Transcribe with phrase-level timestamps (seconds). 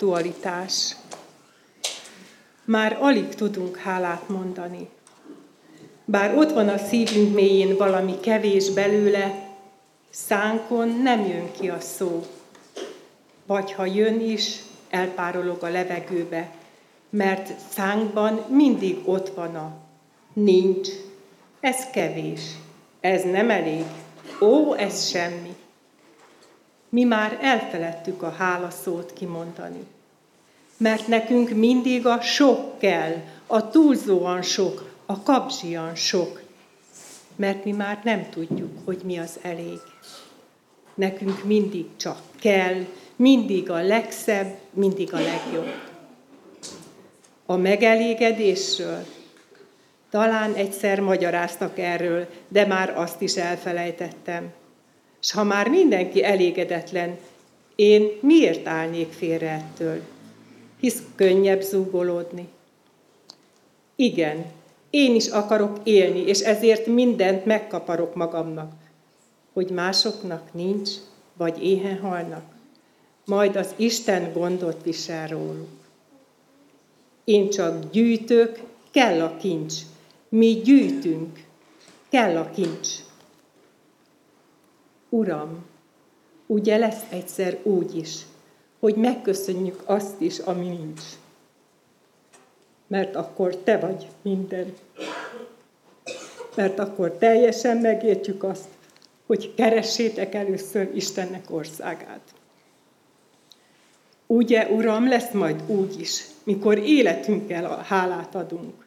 [0.00, 0.96] aktualitás.
[2.64, 4.88] Már alig tudunk hálát mondani.
[6.04, 9.48] Bár ott van a szívünk mélyén valami kevés belőle,
[10.10, 12.26] szánkon nem jön ki a szó.
[13.46, 14.60] Vagy ha jön is,
[14.90, 16.54] elpárolog a levegőbe,
[17.10, 19.76] mert szánkban mindig ott van a
[20.32, 20.88] nincs,
[21.60, 22.40] ez kevés,
[23.00, 23.84] ez nem elég,
[24.40, 25.56] ó, ez semmi.
[26.90, 29.86] Mi már elfeledtük a hálaszót kimondani.
[30.76, 36.42] Mert nekünk mindig a sok kell, a túlzóan sok, a kapzsian sok.
[37.36, 39.78] Mert mi már nem tudjuk, hogy mi az elég.
[40.94, 42.84] Nekünk mindig csak kell,
[43.16, 45.72] mindig a legszebb, mindig a legjobb.
[47.46, 49.06] A megelégedésről
[50.10, 54.52] talán egyszer magyaráztak erről, de már azt is elfelejtettem.
[55.20, 57.18] És ha már mindenki elégedetlen,
[57.74, 60.00] én miért állnék félre ettől?
[60.80, 62.48] Hisz könnyebb zúgolódni.
[63.96, 64.44] Igen,
[64.90, 68.72] én is akarok élni, és ezért mindent megkaparok magamnak,
[69.52, 70.90] hogy másoknak nincs,
[71.36, 72.44] vagy éhen halnak.
[73.24, 75.68] Majd az Isten gondot visel róluk.
[77.24, 78.60] Én csak gyűjtök,
[78.90, 79.74] kell a kincs.
[80.28, 81.44] Mi gyűjtünk,
[82.08, 82.88] kell a kincs.
[85.10, 85.64] Uram,
[86.46, 88.16] ugye lesz egyszer úgy is,
[88.80, 91.02] hogy megköszönjük azt is, ami nincs.
[92.86, 94.74] Mert akkor Te vagy minden.
[96.54, 98.68] Mert akkor teljesen megértjük azt,
[99.26, 102.20] hogy keressétek először Istennek országát.
[104.26, 108.86] Ugye, Uram, lesz majd úgy is, mikor életünkkel a hálát adunk.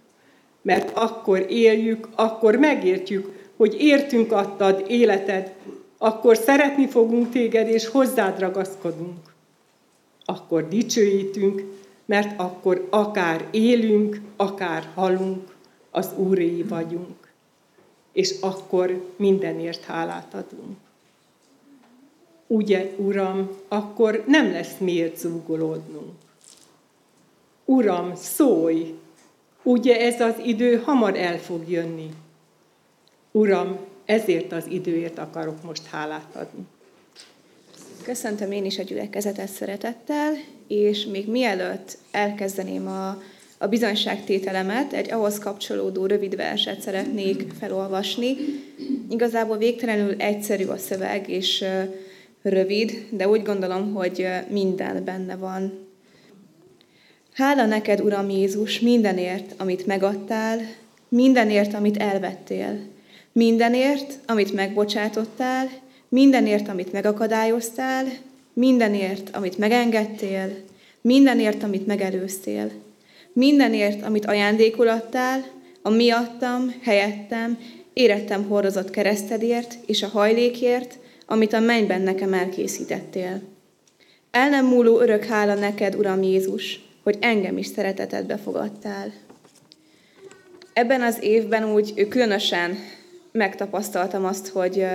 [0.61, 5.53] Mert akkor éljük, akkor megértjük, hogy értünk adtad életed,
[6.03, 9.33] akkor szeretni fogunk téged, és hozzád ragaszkodunk.
[10.25, 11.63] Akkor dicsőítünk,
[12.05, 15.55] mert akkor akár élünk, akár halunk,
[15.91, 17.31] az Úréi vagyunk.
[18.11, 20.77] És akkor mindenért hálát adunk.
[22.47, 26.13] Ugye, Uram, akkor nem lesz miért zúgolódnunk.
[27.65, 28.93] Uram, szólj!
[29.63, 32.09] Ugye ez az idő hamar el fog jönni.
[33.31, 36.63] Uram, ezért az időért akarok most hálát adni.
[38.03, 40.33] Köszöntöm én is a gyülekezetet szeretettel,
[40.67, 43.21] és még mielőtt elkezdeném a,
[43.57, 48.35] a bizonyságtételemet, egy ahhoz kapcsolódó rövid verset szeretnék felolvasni.
[49.09, 51.65] Igazából végtelenül egyszerű a szöveg, és
[52.41, 55.87] rövid, de úgy gondolom, hogy minden benne van.
[57.33, 60.59] Hála neked, Uram Jézus, mindenért, amit megadtál,
[61.09, 62.79] mindenért, amit elvettél,
[63.33, 65.69] mindenért, amit megbocsátottál,
[66.09, 68.05] mindenért, amit megakadályoztál,
[68.53, 70.55] mindenért, amit megengedtél,
[71.01, 72.71] mindenért, amit megelőztél,
[73.33, 75.45] mindenért, amit ajándékulattál,
[75.81, 77.57] a miattam, helyettem,
[77.93, 83.41] érettem hordozott keresztedért és a hajlékért, amit a mennyben nekem elkészítettél.
[84.31, 89.13] El nem múló örök hála neked, Uram Jézus, hogy engem is szeretetedbe fogadtál.
[90.73, 92.77] Ebben az évben úgy különösen
[93.33, 94.85] megtapasztaltam azt, hogy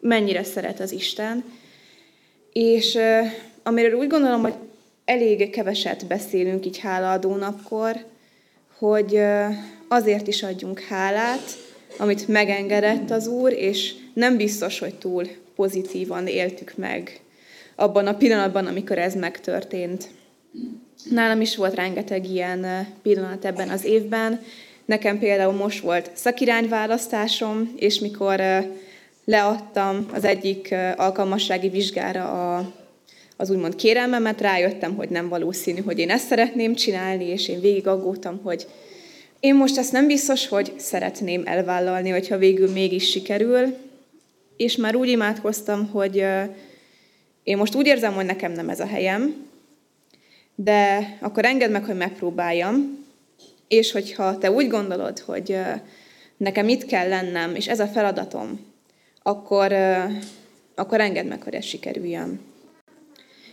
[0.00, 1.44] mennyire szeret az Isten,
[2.52, 2.98] és
[3.62, 4.54] amiről úgy gondolom, hogy
[5.04, 8.04] elég keveset beszélünk így hálaadó napkor,
[8.78, 9.20] hogy
[9.88, 11.56] azért is adjunk hálát,
[11.98, 17.20] amit megengedett az Úr, és nem biztos, hogy túl pozitívan éltük meg
[17.74, 20.08] abban a pillanatban, amikor ez megtörtént.
[21.10, 24.42] Nálam is volt rengeteg ilyen pillanat ebben az évben.
[24.86, 28.42] Nekem például most volt szakirányválasztásom, és mikor
[29.24, 32.72] leadtam az egyik alkalmassági vizsgára a,
[33.36, 37.86] az úgymond kérelmemet, rájöttem, hogy nem valószínű, hogy én ezt szeretném csinálni, és én végig
[37.86, 38.66] aggódtam, hogy
[39.40, 43.76] én most ezt nem biztos, hogy szeretném elvállalni, hogyha végül mégis sikerül,
[44.56, 46.24] és már úgy imádkoztam, hogy
[47.42, 49.46] én most úgy érzem, hogy nekem nem ez a helyem,
[50.54, 53.05] de akkor engedd meg, hogy megpróbáljam,
[53.68, 55.58] és hogyha te úgy gondolod, hogy
[56.36, 58.60] nekem itt kell lennem, és ez a feladatom,
[59.22, 59.72] akkor,
[60.74, 62.40] akkor engedd meg, hogy ez sikerüljön.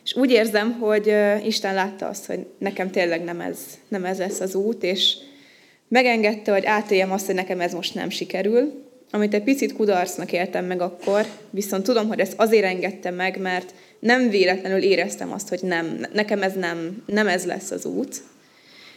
[0.04, 1.14] És úgy érzem, hogy
[1.46, 3.58] Isten látta azt, hogy nekem tényleg nem ez,
[3.88, 5.16] nem ez lesz az út, és
[5.88, 10.66] megengedte, hogy átéljem azt, hogy nekem ez most nem sikerül, amit egy picit kudarcnak éltem
[10.66, 15.60] meg akkor, viszont tudom, hogy ezt azért engedtem meg, mert nem véletlenül éreztem azt, hogy
[15.62, 18.22] nem, nekem ez nem, nem ez lesz az út.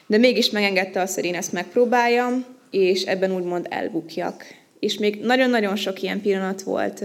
[0.07, 4.45] De mégis megengedte azt, hogy én ezt megpróbáljam, és ebben úgymond elbukjak.
[4.79, 7.05] És még nagyon-nagyon sok ilyen pillanat volt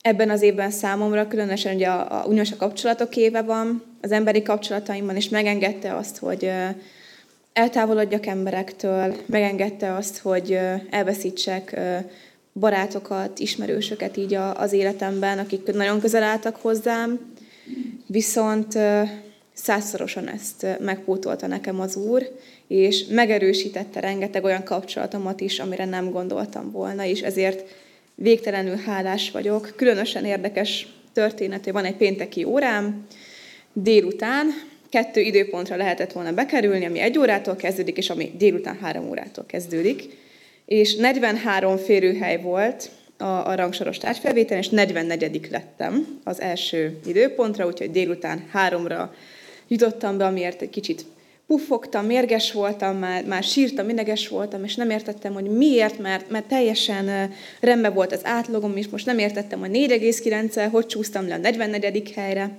[0.00, 4.42] ebben az évben számomra, különösen ugye a, a uniós a kapcsolatok éve van, az emberi
[4.42, 6.50] kapcsolataimban, és megengedte azt, hogy
[7.52, 10.58] eltávolodjak emberektől, megengedte azt, hogy
[10.90, 11.80] elveszítsek
[12.52, 17.34] barátokat, ismerősöket így az életemben, akik nagyon közel álltak hozzám,
[18.06, 18.78] viszont
[19.56, 22.30] százszorosan ezt megpótolta nekem az Úr,
[22.68, 27.64] és megerősítette rengeteg olyan kapcsolatomat is, amire nem gondoltam volna, és ezért
[28.14, 29.72] végtelenül hálás vagyok.
[29.76, 33.06] Különösen érdekes történet, hogy van egy pénteki órám,
[33.72, 34.46] délután,
[34.88, 40.02] kettő időpontra lehetett volna bekerülni, ami egy órától kezdődik, és ami délután három órától kezdődik.
[40.66, 47.90] És 43 férőhely volt a, a rangsoros tárgyfelvételen, és 44 lettem az első időpontra, úgyhogy
[47.90, 49.14] délután háromra
[49.68, 51.04] jutottam be, amiért egy kicsit
[51.46, 56.46] puffogtam, mérges voltam, már, már sírtam, ideges voltam, és nem értettem, hogy miért, mert, mert
[56.46, 61.38] teljesen rendben volt az átlagom, és most nem értettem, hogy 4,9-el, hogy csúsztam le a
[61.38, 62.12] 44.
[62.12, 62.56] helyre.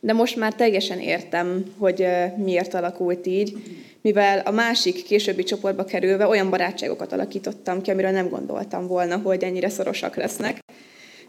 [0.00, 2.06] De most már teljesen értem, hogy
[2.36, 3.56] miért alakult így,
[4.00, 9.42] mivel a másik későbbi csoportba kerülve olyan barátságokat alakítottam ki, amiről nem gondoltam volna, hogy
[9.42, 10.58] ennyire szorosak lesznek.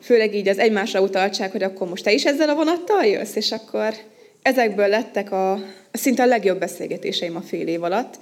[0.02, 3.52] Főleg így az egymásra utaltság, hogy akkor most te is ezzel a vonattal jössz, és
[3.52, 3.94] akkor
[4.42, 5.60] ezekből lettek a,
[5.92, 8.20] szinte a legjobb beszélgetéseim a fél év alatt.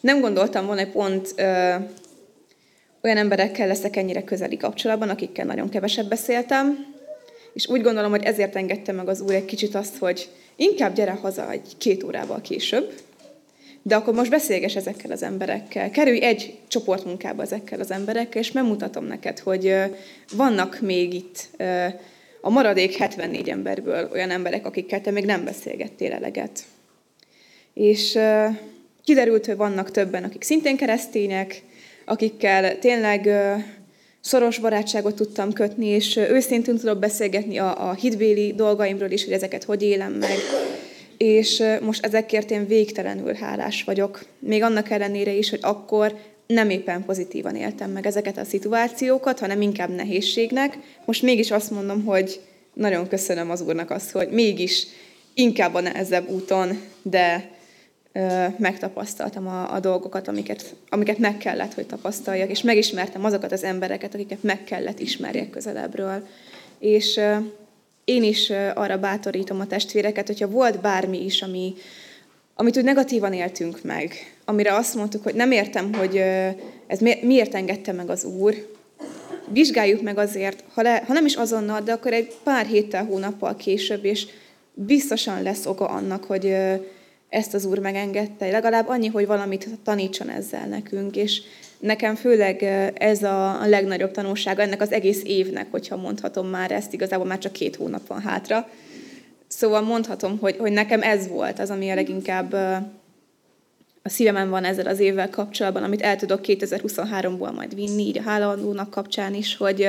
[0.00, 1.74] Nem gondoltam volna, hogy pont ö,
[3.02, 6.86] olyan emberekkel leszek ennyire közeli kapcsolatban, akikkel nagyon kevesebb beszéltem,
[7.52, 11.10] és úgy gondolom, hogy ezért engedte meg az Úr egy kicsit azt, hogy inkább gyere
[11.10, 12.92] haza egy két órával később,
[13.82, 15.90] de akkor most beszélges ezekkel az emberekkel.
[15.90, 19.74] Kerülj egy csoportmunkába ezekkel az emberekkel, és megmutatom neked, hogy
[20.36, 21.48] vannak még itt
[22.44, 26.62] a maradék 74 emberből olyan emberek, akikkel te még nem beszélgettél eleget.
[27.74, 28.18] És
[29.04, 31.62] kiderült, hogy vannak többen, akik szintén keresztények,
[32.04, 33.28] akikkel tényleg
[34.20, 39.64] szoros barátságot tudtam kötni, és őszintén tudok beszélgetni a, a hitbéli dolgaimról is, hogy ezeket
[39.64, 40.36] hogy élem meg.
[41.16, 44.24] És most ezekért én végtelenül hálás vagyok.
[44.38, 46.14] Még annak ellenére is, hogy akkor
[46.46, 50.78] nem éppen pozitívan éltem meg ezeket a szituációkat, hanem inkább nehézségnek.
[51.04, 52.40] Most mégis azt mondom, hogy
[52.74, 54.86] nagyon köszönöm az Úrnak azt, hogy mégis
[55.34, 57.50] inkább a nehezebb úton, de
[58.12, 63.64] ö, megtapasztaltam a, a dolgokat, amiket, amiket meg kellett, hogy tapasztaljak, és megismertem azokat az
[63.64, 66.26] embereket, akiket meg kellett ismerjek közelebbről.
[66.78, 67.36] És ö,
[68.04, 71.74] én is ö, arra bátorítom a testvéreket, hogyha volt bármi is, ami,
[72.62, 74.12] amit úgy negatívan éltünk meg,
[74.44, 76.16] amire azt mondtuk, hogy nem értem, hogy
[76.86, 78.54] ez miért engedte meg az Úr,
[79.48, 83.56] vizsgáljuk meg azért, ha, le, ha nem is azonnal, de akkor egy pár héttel, hónappal
[83.56, 84.26] később, és
[84.74, 86.56] biztosan lesz oka annak, hogy
[87.28, 88.50] ezt az Úr megengedte.
[88.50, 91.42] Legalább annyi, hogy valamit tanítson ezzel nekünk, és
[91.78, 92.62] nekem főleg
[92.94, 97.52] ez a legnagyobb tanulsága ennek az egész évnek, hogyha mondhatom már ezt, igazából már csak
[97.52, 98.68] két hónap van hátra,
[99.56, 102.52] Szóval mondhatom, hogy, hogy nekem ez volt az, ami a leginkább
[104.02, 108.22] a szívemen van ezzel az évvel kapcsolatban, amit el tudok 2023-ból majd vinni, így a
[108.22, 109.88] hálaadónak kapcsán is, hogy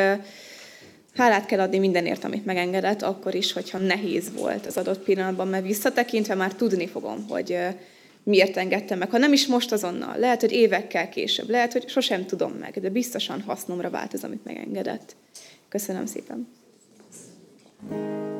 [1.15, 5.65] hálát kell adni mindenért, amit megengedett, akkor is, hogyha nehéz volt az adott pillanatban, mert
[5.65, 7.57] visszatekintve már tudni fogom, hogy
[8.23, 9.09] miért engedtem meg.
[9.09, 12.89] Ha nem is most azonnal, lehet, hogy évekkel később, lehet, hogy sosem tudom meg, de
[12.89, 15.15] biztosan hasznomra vált az, amit megengedett.
[15.69, 16.47] Köszönöm szépen.
[17.89, 18.32] reggel ébredés.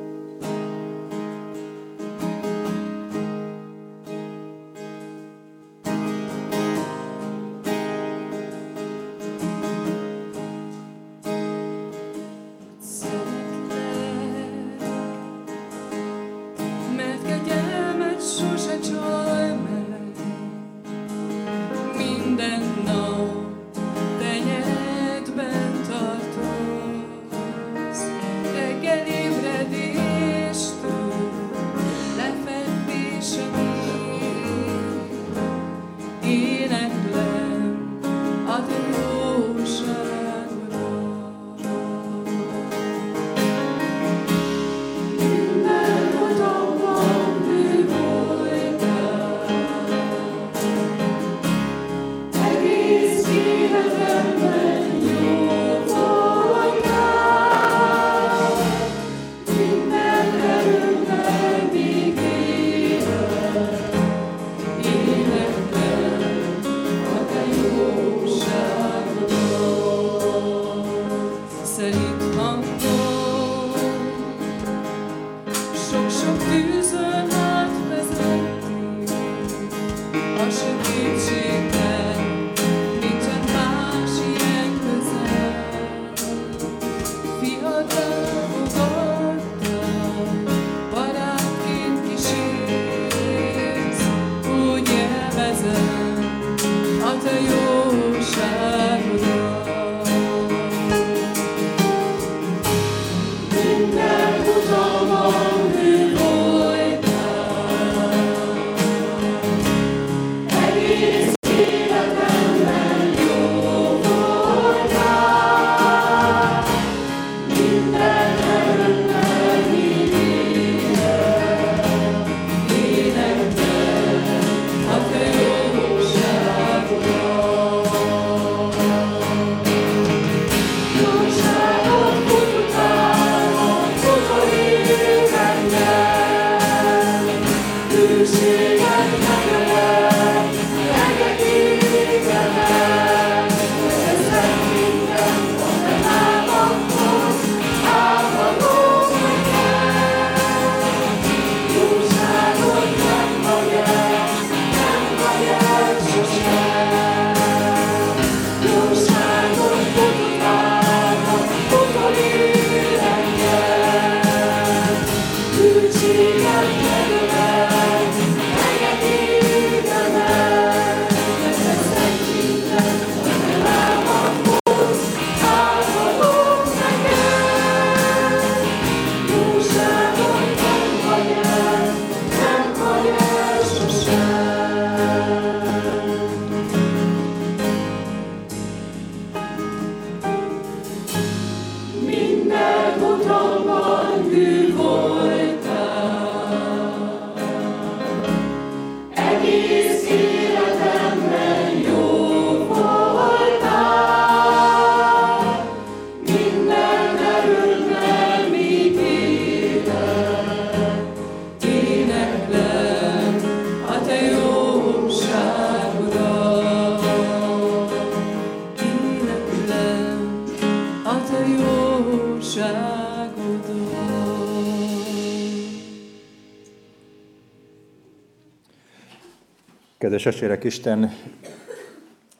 [230.04, 231.12] Kedves esérek, Isten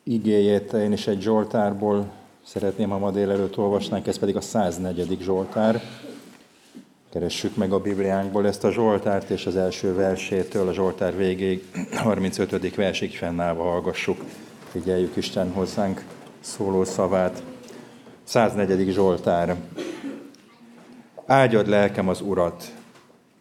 [0.03, 2.11] igéjét én is egy Zsoltárból
[2.43, 5.19] szeretném, ha ma délelőtt olvasnánk, ez pedig a 104.
[5.21, 5.83] Zsoltár.
[7.13, 12.75] Keressük meg a Bibliánkból ezt a Zsoltárt, és az első versétől a Zsoltár végéig, 35.
[12.75, 14.25] versig fennállva hallgassuk.
[14.71, 16.05] Figyeljük Isten hozzánk
[16.41, 17.43] szóló szavát.
[18.25, 18.93] 104.
[18.93, 19.57] Zsoltár.
[21.27, 22.65] Áldjad lelkem az Urat,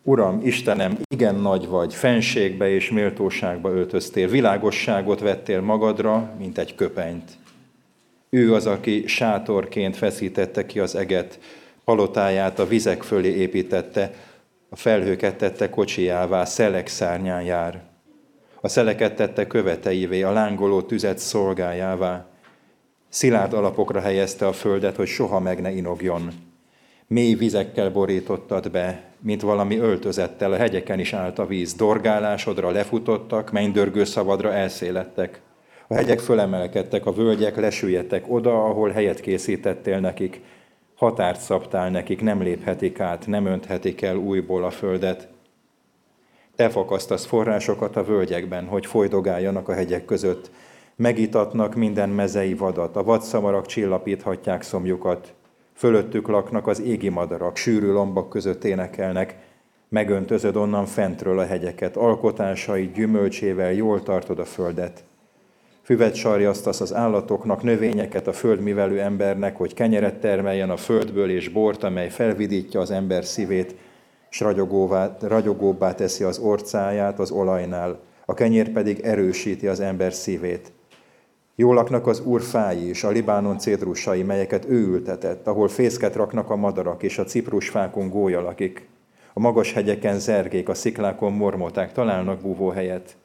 [0.03, 7.31] Uram, Istenem, igen nagy vagy, fenségbe és méltóságba öltöztél, világosságot vettél magadra, mint egy köpenyt.
[8.29, 11.39] Ő az, aki sátorként feszítette ki az eget,
[11.83, 14.13] palotáját a vizek fölé építette,
[14.69, 17.81] a felhőket tette kocsijává, szelek szárnyán jár.
[18.61, 22.25] A szeleket tette követeivé, a lángoló tüzet szolgájává.
[23.09, 26.52] Szilárd alapokra helyezte a földet, hogy soha meg ne inogjon.
[27.07, 31.73] Mély vizekkel borítottad be, mint valami öltözettel, a hegyeken is állt a víz.
[31.73, 35.41] Dorgálásodra lefutottak, mennydörgő szavadra elszélettek.
[35.87, 40.41] A hegyek fölemelkedtek, a völgyek lesüllyedtek oda, ahol helyet készítettél nekik.
[40.95, 45.27] Határt szabtál nekik, nem léphetik át, nem önthetik el újból a földet.
[46.55, 50.51] Te fakasztasz forrásokat a völgyekben, hogy folydogáljanak a hegyek között.
[50.95, 55.33] Megitatnak minden mezei vadat, a vadszamarak csillapíthatják szomjukat.
[55.75, 59.35] Fölöttük laknak az égi madarak, sűrű lombak között énekelnek,
[59.89, 65.03] megöntözöd onnan fentről a hegyeket, alkotásai gyümölcsével jól tartod a földet.
[65.83, 71.83] Füvet sarjasztasz az állatoknak, növényeket a földmivelő embernek, hogy kenyeret termeljen a földből és bort,
[71.83, 73.75] amely felvidítja az ember szívét,
[74.29, 80.71] s ragyogóvá, ragyogóbbá teszi az orcáját az olajnál, a kenyér pedig erősíti az ember szívét.
[81.55, 86.49] Jól laknak az úr fái és a Libánon cédrusai, melyeket ő ültetett, ahol fészket raknak
[86.49, 88.87] a madarak, és a ciprusfákon gólya lakik.
[89.33, 93.15] A magas hegyeken zergék, a sziklákon mormoták, találnak búvóhelyet.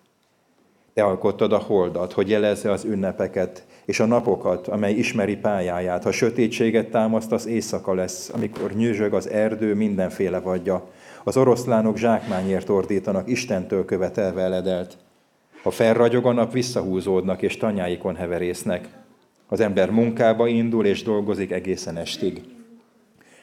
[0.95, 6.03] Te alkottad a holdat, hogy jelezze az ünnepeket, és a napokat, amely ismeri pályáját.
[6.03, 10.87] Ha sötétséget támaszt, az éjszaka lesz, amikor nyüzsög az erdő mindenféle vadja.
[11.25, 14.97] Az oroszlánok zsákmányért ordítanak, Istentől követelve eledelt.
[15.63, 18.89] Ha felragyog a nap, visszahúzódnak és tanyáikon heverésznek.
[19.49, 22.41] Az ember munkába indul és dolgozik egészen estig.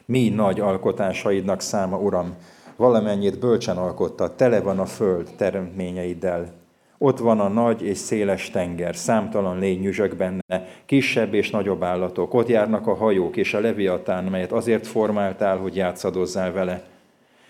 [0.06, 2.36] Mi nagy alkotásaidnak száma, Uram,
[2.76, 6.54] valamennyit bölcsen alkotta, tele van a föld teremtményeiddel.
[6.98, 12.34] Ott van a nagy és széles tenger, számtalan lény benne, kisebb és nagyobb állatok.
[12.34, 16.95] Ott járnak a hajók és a leviatán, melyet azért formáltál, hogy játszadozzál vele.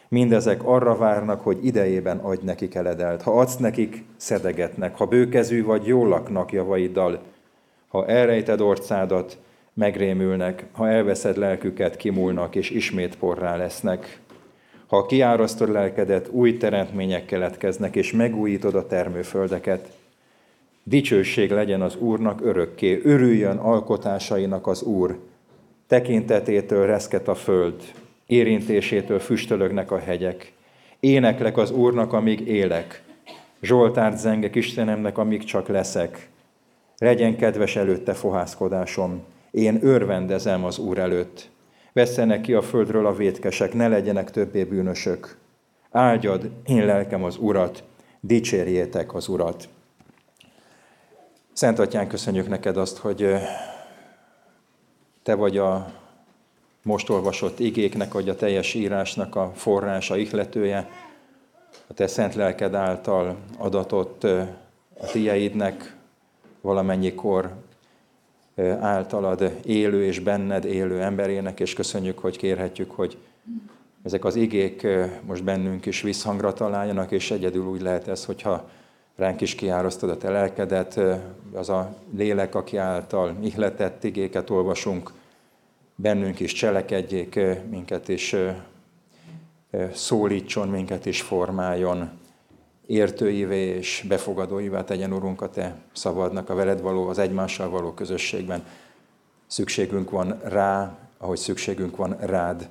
[0.10, 3.22] Mindezek arra várnak, hogy idejében adj nekik eledelt.
[3.22, 4.96] Ha adsz nekik, szedegetnek.
[4.96, 7.20] Ha bőkezű vagy, jól laknak javaiddal.
[7.88, 9.38] Ha elrejted orcádat,
[9.74, 10.66] megrémülnek.
[10.72, 14.20] Ha elveszed lelküket, kimúlnak, és ismét porrá lesznek.
[14.88, 19.90] Ha kiárasztod lelkedet, új teremtmények keletkeznek, és megújítod a termőföldeket.
[20.84, 25.20] Dicsőség legyen az Úrnak örökké, örüljön alkotásainak az Úr.
[25.88, 27.82] Tekintetétől reszket a föld,
[28.28, 30.54] érintésétől füstölögnek a hegyek.
[31.00, 33.04] Éneklek az Úrnak, amíg élek.
[33.62, 36.30] Zsoltárt zengek Istenemnek, amíg csak leszek.
[36.98, 39.24] Legyen kedves előtte fohászkodásom.
[39.52, 41.50] Én örvendezem az Úr előtt.
[41.94, 45.38] Vesszenek ki a földről a vétkesek, ne legyenek többé bűnösök.
[45.92, 47.84] Áldjad, én lelkem az Urat,
[48.20, 49.68] dicsérjétek az Urat.
[51.54, 53.36] Szent Atyán, köszönjük neked azt, hogy
[55.24, 55.94] te vagy a
[56.86, 60.90] most olvasott igéknek, vagy a teljes írásnak a forrása, ihletője,
[61.88, 64.24] a te szent lelked által adatott
[65.00, 65.96] a tieidnek
[66.62, 67.54] valamennyikor
[68.80, 73.18] általad élő és benned élő emberének, és köszönjük, hogy kérhetjük, hogy
[74.04, 74.88] ezek az igék
[75.22, 78.70] most bennünk is visszhangra találjanak, és egyedül úgy lehet ez, hogyha
[79.16, 81.00] ránk is kiárasztod a te lelkedet,
[81.54, 85.12] az a lélek, aki által ihletett igéket olvasunk,
[85.96, 88.36] bennünk is cselekedjék, minket is
[89.94, 92.10] szólítson, minket is formáljon,
[92.86, 98.66] értőivé és befogadóivá tegyen, Urunk, a Te szabadnak, a veled való, az egymással való közösségben.
[99.48, 102.70] Szükségünk van rá, ahogy szükségünk van rád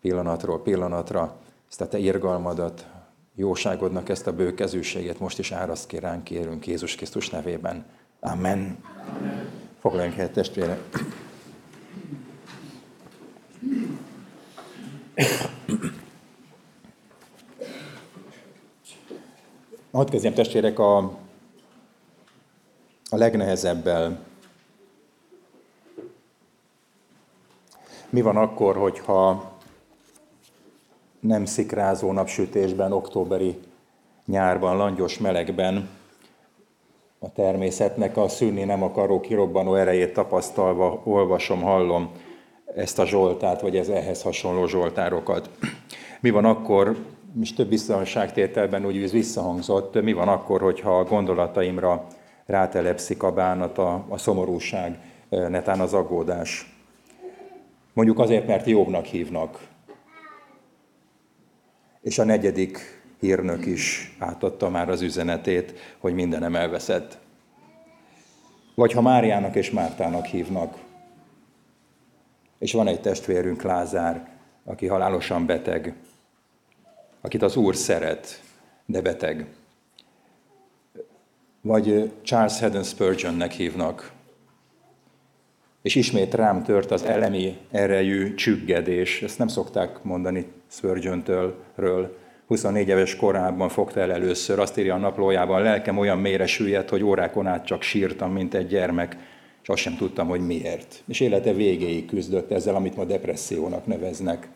[0.00, 1.36] pillanatról pillanatra,
[1.70, 2.86] ezt a Te irgalmadat,
[3.34, 7.84] jóságodnak ezt a bőkezűséget most is áraszt ki ránk, kérünk Jézus Krisztus nevében.
[8.20, 8.78] Amen.
[9.18, 9.48] Amen.
[9.80, 10.78] Foglaljunk helyet, testvére.
[19.92, 20.96] Hadd kezdjem testvérek a,
[23.10, 24.18] a legnehezebbel.
[28.10, 29.52] Mi van akkor, hogyha
[31.20, 33.60] nem szikrázó napsütésben, októberi
[34.26, 35.88] nyárban, langyos melegben
[37.18, 42.10] a természetnek a szűnni nem akaró kirobbanó erejét tapasztalva olvasom, hallom
[42.74, 45.50] ezt a zsoltát, vagy ez ehhez hasonló zsoltárokat.
[46.20, 46.96] Mi van akkor,
[47.40, 52.06] és több biztonságtételben úgy visszahangzott, mi van akkor, hogyha a gondolataimra
[52.46, 56.74] rátelepszik a bánat, a, a szomorúság, netán az aggódás.
[57.92, 59.58] Mondjuk azért, mert jobbnak hívnak.
[62.02, 67.18] És a negyedik hírnök is átadta már az üzenetét, hogy mindenem elveszett.
[68.74, 70.78] Vagy ha Máriának és Mártának hívnak,
[72.64, 74.28] és van egy testvérünk, Lázár,
[74.64, 75.94] aki halálosan beteg,
[77.20, 78.42] akit az Úr szeret,
[78.86, 79.46] de beteg.
[81.60, 84.12] Vagy Charles Haddon Spurgeonnek hívnak,
[85.82, 89.22] és ismét rám tört az elemi erejű csüggedés.
[89.22, 91.64] Ezt nem szokták mondani Spurgeon-től,
[92.46, 97.02] 24 éves korában fogta el először, azt írja a naplójában, lelkem olyan mélyre süllyedt, hogy
[97.02, 99.16] órákon át csak sírtam, mint egy gyermek,
[99.64, 101.02] és azt sem tudtam, hogy miért.
[101.06, 104.48] És élete végéig küzdött ezzel, amit ma depressziónak neveznek,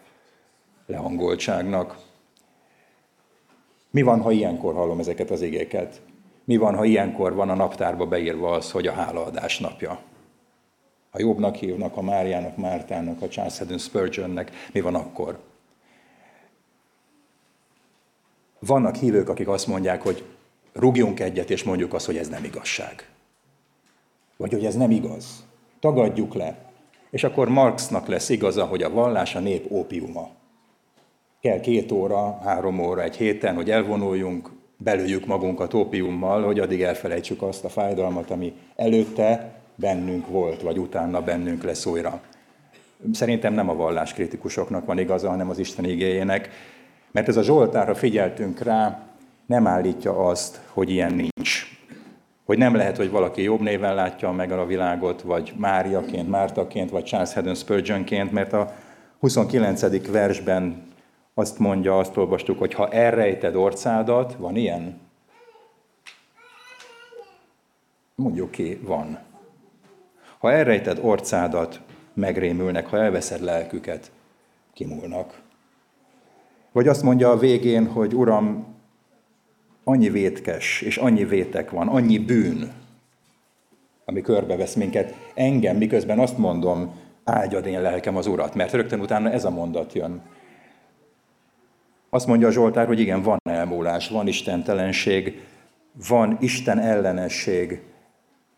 [0.86, 1.98] lehangoltságnak.
[3.90, 6.00] Mi van, ha ilyenkor hallom ezeket az igéket?
[6.44, 10.00] Mi van, ha ilyenkor van a naptárba beírva az, hogy a hálaadás napja?
[11.10, 15.38] A Jobbnak hívnak, a Máriának, Mártának, a Charles Haddon Spurgeonnek, mi van akkor?
[18.58, 20.24] Vannak hívők, akik azt mondják, hogy
[20.72, 23.08] rúgjunk egyet, és mondjuk azt, hogy ez nem igazság.
[24.38, 25.44] Vagy hogy ez nem igaz.
[25.80, 26.58] Tagadjuk le.
[27.10, 30.28] És akkor Marxnak lesz igaza, hogy a vallás a nép ópiuma.
[31.40, 37.42] Kell két óra, három óra, egy héten, hogy elvonuljunk, belőjük magunkat ópiummal, hogy addig elfelejtsük
[37.42, 42.20] azt a fájdalmat, ami előtte bennünk volt, vagy utána bennünk lesz újra.
[43.12, 46.48] Szerintem nem a valláskritikusoknak van igaza, hanem az Isten igényének,
[47.10, 49.06] mert ez a Zsoltára figyeltünk rá,
[49.46, 51.67] nem állítja azt, hogy ilyen nincs.
[52.48, 57.04] Hogy nem lehet, hogy valaki jobb néven látja meg a világot, vagy Máriaként, Mártaként, vagy
[57.04, 58.74] Charles Haddon Spurgeonként, mert a
[59.18, 60.10] 29.
[60.10, 60.82] versben
[61.34, 65.00] azt mondja, azt olvastuk, hogy ha elrejted orcádat, van ilyen?
[68.14, 69.18] Mondjuk ki, van.
[70.38, 71.80] Ha elrejted orcádat,
[72.12, 74.10] megrémülnek, ha elveszed lelküket,
[74.72, 75.40] kimúlnak.
[76.72, 78.77] Vagy azt mondja a végén, hogy Uram,
[79.88, 82.72] annyi vétkes, és annyi vétek van, annyi bűn,
[84.04, 89.30] ami körbevesz minket, engem, miközben azt mondom, áldjad én lelkem az Urat, mert rögtön utána
[89.30, 90.22] ez a mondat jön.
[92.10, 95.42] Azt mondja a Zsoltár, hogy igen, van elmúlás, van istentelenség,
[96.08, 97.82] van Isten ellenesség,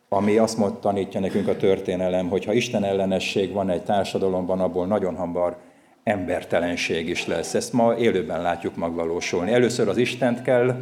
[0.08, 4.86] ami azt mond, tanítja nekünk a történelem, hogy ha Isten ellenesség van egy társadalomban, abból
[4.86, 5.56] nagyon hamar
[6.04, 7.54] embertelenség is lesz.
[7.54, 9.52] Ezt ma élőben látjuk megvalósulni.
[9.52, 10.74] Először az Istent kell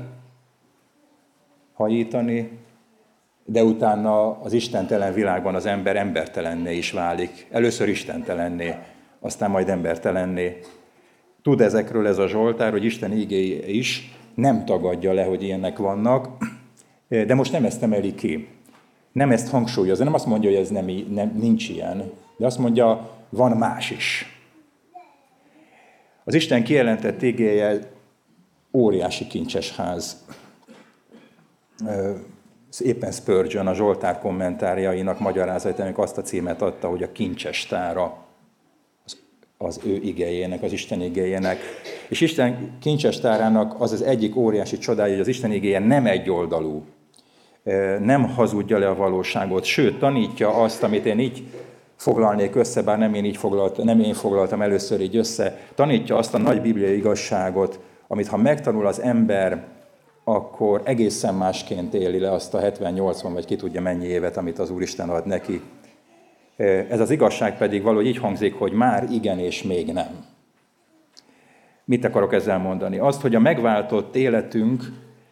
[1.79, 2.51] hajítani,
[3.45, 7.47] de utána az istentelen világban az ember embertelenné is válik.
[7.51, 8.75] Először istentelenné,
[9.21, 10.59] aztán majd embertelenné.
[11.43, 16.29] Tud ezekről ez a Zsoltár, hogy Isten igéje is nem tagadja le, hogy ilyenek vannak,
[17.09, 18.49] de most nem ezt emeli ki.
[19.13, 23.11] Nem ezt hangsúlyozza, nem azt mondja, hogy ez nem, nem, nincs ilyen, de azt mondja,
[23.29, 24.27] van más is.
[26.25, 27.79] Az Isten kijelentett igéje
[28.73, 30.27] óriási kincses ház.
[32.79, 38.17] Éppen Spurgeon a Zsoltár kommentárjainak magyarázatának azt a címet adta, hogy a kincses tára
[39.05, 39.17] az,
[39.59, 41.59] az ő igéjének, az Isten igéjének.
[42.09, 46.85] És Isten kincses tárának az az egyik óriási csodája, hogy az Isten igéje nem egyoldalú,
[48.01, 51.43] nem hazudja le a valóságot, sőt, tanítja azt, amit én így
[51.97, 56.35] foglalnék össze, bár nem én így foglaltam, nem én foglaltam először így össze, tanítja azt
[56.35, 59.65] a nagy bibliai igazságot, amit ha megtanul az ember,
[60.29, 64.71] akkor egészen másként éli le azt a 70-80 vagy ki tudja mennyi évet, amit az
[64.71, 65.61] Úristen ad neki.
[66.89, 70.25] Ez az igazság pedig valahogy így hangzik, hogy már igen és még nem.
[71.85, 72.99] Mit akarok ezzel mondani?
[72.99, 74.83] Azt, hogy a megváltott életünk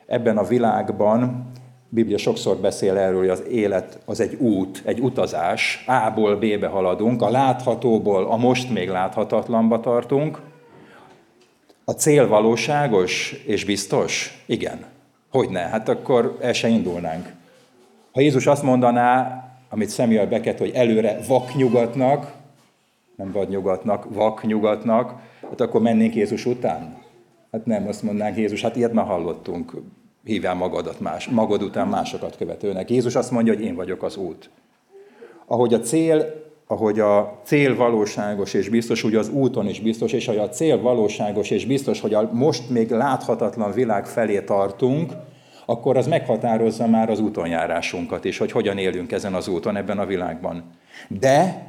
[0.07, 1.51] ebben a világban
[1.89, 5.85] Biblia sokszor beszél erről, hogy az élet az egy út, egy utazás.
[5.87, 10.41] A-ból B-be haladunk, a láthatóból a most még láthatatlanba tartunk.
[11.89, 14.43] A cél valóságos és biztos?
[14.47, 14.85] Igen.
[15.31, 15.61] Hogy ne?
[15.61, 17.33] Hát akkor el se indulnánk.
[18.13, 22.33] Ha Jézus azt mondaná, amit Samuel Beckett, hogy előre vaknyugatnak,
[23.17, 26.97] nem vadnyugatnak, vaknyugatnak, hát akkor mennénk Jézus után?
[27.53, 29.73] Hát nem, azt mondanánk Jézus, hát ilyet már hallottunk
[30.25, 32.91] hívjál magadat más, magad után másokat követőnek.
[32.91, 34.51] Jézus azt mondja, hogy én vagyok az út.
[35.47, 40.27] Ahogy a cél ahogy a cél valóságos és biztos, úgy az úton is biztos, és
[40.27, 45.13] hogy a cél valóságos és biztos, hogy a most még láthatatlan világ felé tartunk,
[45.67, 50.07] akkor az meghatározza már az útonjárásunkat is, hogy hogyan élünk ezen az úton, ebben a
[50.07, 50.65] világban.
[51.09, 51.67] De,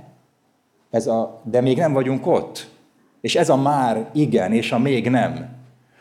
[0.89, 2.69] ez a, de még nem vagyunk ott.
[3.21, 5.55] És ez a már igen, és a még nem.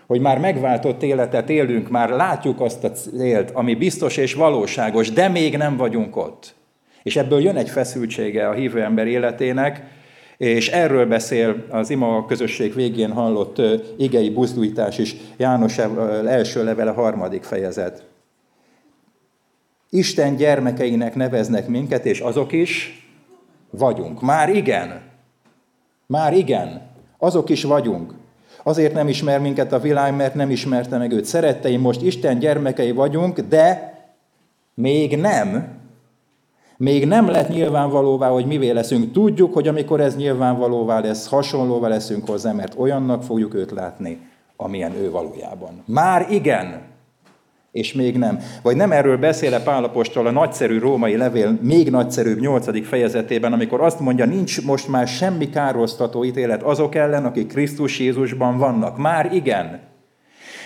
[0.06, 5.28] Hogy már megváltott életet élünk, már látjuk azt a célt, ami biztos és valóságos, de
[5.28, 6.54] még nem vagyunk ott.
[7.06, 9.82] És ebből jön egy feszültsége a hívő ember életének,
[10.36, 13.60] és erről beszél az ima közösség végén hallott
[13.98, 15.78] igei buzdújtás is, János
[16.26, 18.04] első levele harmadik fejezet.
[19.90, 23.06] Isten gyermekeinek neveznek minket, és azok is
[23.70, 24.20] vagyunk.
[24.22, 25.00] Már igen.
[26.06, 26.90] Már igen.
[27.18, 28.12] Azok is vagyunk.
[28.62, 31.24] Azért nem ismer minket a világ, mert nem ismerte meg őt.
[31.24, 33.94] Szeretteim, most Isten gyermekei vagyunk, de
[34.74, 35.84] még nem,
[36.76, 39.12] még nem lett nyilvánvalóvá, hogy mivé leszünk.
[39.12, 44.20] Tudjuk, hogy amikor ez nyilvánvalóvá lesz, hasonlóvá leszünk hozzá, mert olyannak fogjuk őt látni,
[44.56, 45.82] amilyen ő valójában.
[45.86, 46.80] Már igen,
[47.72, 48.38] és még nem.
[48.62, 54.00] Vagy nem erről beszéle Pálapostól a nagyszerű római levél még nagyszerűbb nyolcadik fejezetében, amikor azt
[54.00, 58.98] mondja, nincs most már semmi károsztató ítélet azok ellen, akik Krisztus Jézusban vannak.
[58.98, 59.80] Már igen.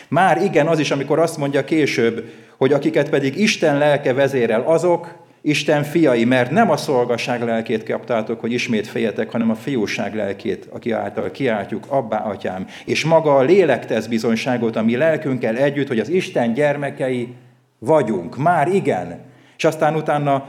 [0.08, 2.24] Már igen az is, amikor azt mondja később,
[2.56, 8.40] hogy akiket pedig Isten lelke vezérel, azok, Isten fiai, mert nem a szolgasság lelkét kaptátok,
[8.40, 12.66] hogy ismét fejetek, hanem a fiúság lelkét, aki által kiáltjuk, abbá, atyám.
[12.85, 17.35] És maga a lélek tesz bizonyságot a mi lelkünkkel együtt, hogy az Isten gyermekei
[17.79, 18.37] vagyunk.
[18.37, 19.20] Már igen.
[19.57, 20.46] És aztán utána,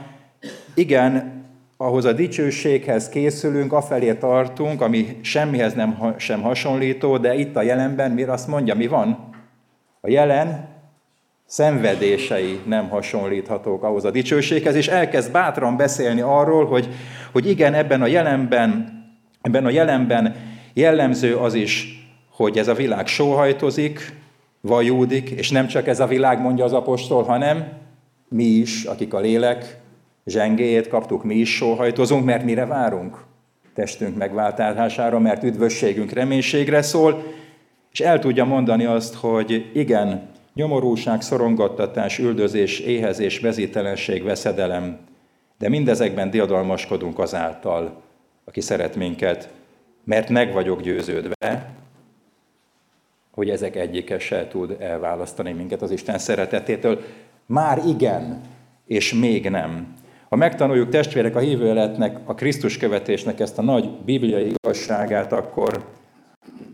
[0.74, 1.42] igen,
[1.76, 8.10] ahhoz a dicsőséghez készülünk, afelé tartunk, ami semmihez nem sem hasonlító, de itt a jelenben
[8.10, 9.30] mire azt mondja, mi van?
[10.00, 10.71] A jelen
[11.52, 16.88] szenvedései nem hasonlíthatók ahhoz a dicsőséghez, és elkezd bátran beszélni arról, hogy,
[17.32, 19.00] hogy igen, ebben a jelenben,
[19.40, 20.36] ebben a jelenben
[20.74, 24.16] jellemző az is, hogy ez a világ sóhajtozik,
[24.60, 27.72] vajúdik, és nem csak ez a világ, mondja az apostol, hanem
[28.28, 29.78] mi is, akik a lélek
[30.26, 33.24] zsengéjét kaptuk, mi is sóhajtozunk, mert mire várunk?
[33.74, 37.22] Testünk megváltására, mert üdvösségünk reménységre szól,
[37.92, 44.98] és el tudja mondani azt, hogy igen, Nyomorúság, szorongattatás, üldözés, éhezés, vezételenség, veszedelem,
[45.58, 48.02] de mindezekben diadalmaskodunk azáltal,
[48.44, 49.48] aki szeret minket,
[50.04, 51.72] mert meg vagyok győződve,
[53.30, 57.00] hogy ezek egyike se tud elválasztani minket az Isten szeretetétől.
[57.46, 58.40] Már igen,
[58.86, 59.94] és még nem.
[60.28, 65.84] Ha megtanuljuk testvérek a hívő életnek, a Krisztus követésnek ezt a nagy bibliai igazságát, akkor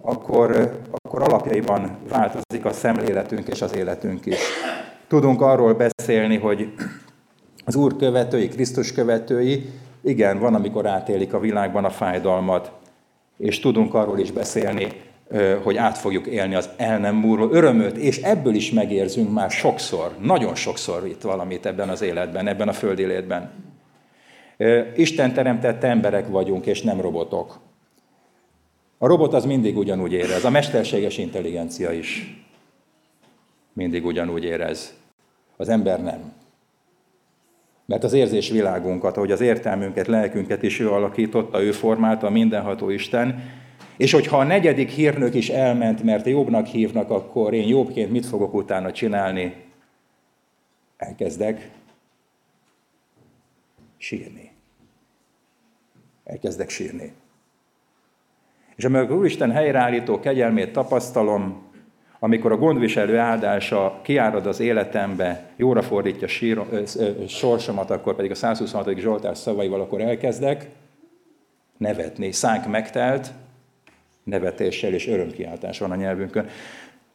[0.09, 4.39] akkor, akkor alapjaiban változik a szemléletünk és az életünk is.
[5.09, 6.73] Tudunk arról beszélni, hogy
[7.65, 12.73] az Úr követői, Krisztus követői, igen, van, amikor átélik a világban a fájdalmat,
[13.39, 14.87] és tudunk arról is beszélni,
[15.63, 20.15] hogy át fogjuk élni az el nem múló örömöt, és ebből is megérzünk már sokszor,
[20.21, 23.51] nagyon sokszor itt valamit ebben az életben, ebben a földi életben.
[24.97, 27.59] Isten teremtett emberek vagyunk, és nem robotok.
[28.99, 32.39] A robot az mindig ugyanúgy érez, a mesterséges intelligencia is
[33.73, 34.95] mindig ugyanúgy érez.
[35.57, 36.33] Az ember nem.
[37.87, 42.89] Mert az érzés világunkat, ahogy az értelmünket, lelkünket is ő alakította, ő formálta a mindenható
[42.89, 43.43] Isten,
[43.97, 48.55] és hogyha a negyedik hírnök is elment, mert jobbnak hívnak, akkor én jobbként mit fogok
[48.55, 49.65] utána csinálni?
[50.97, 51.71] Elkezdek
[53.97, 54.51] sírni.
[56.25, 57.13] Elkezdek sírni.
[58.79, 61.63] És amikor Úristen helyreállító kegyelmét tapasztalom,
[62.19, 68.31] amikor a gondviselő áldása kiárad az életembe, jóra fordítja sír, ö, ö, sorsomat, akkor pedig
[68.31, 68.99] a 126.
[68.99, 70.69] Zsoltás szavaival akkor elkezdek
[71.77, 72.33] nevetni.
[72.33, 73.33] Szánk megtelt,
[74.23, 76.49] nevetéssel és örömkiáltás van a nyelvünkön.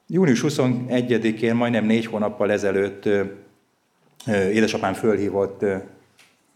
[0.07, 3.09] Június 21-én, majdnem négy hónappal ezelőtt
[4.27, 5.61] édesapám fölhívott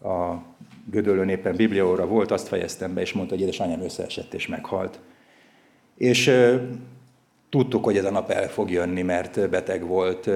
[0.02, 0.42] a
[0.90, 5.00] Gödöllőn éppen bibliaóra volt, azt fejeztem be, és mondta, hogy édesanyám összeesett és meghalt.
[5.96, 6.32] És
[7.48, 10.26] tudtuk, hogy ez a nap el fog jönni, mert beteg volt,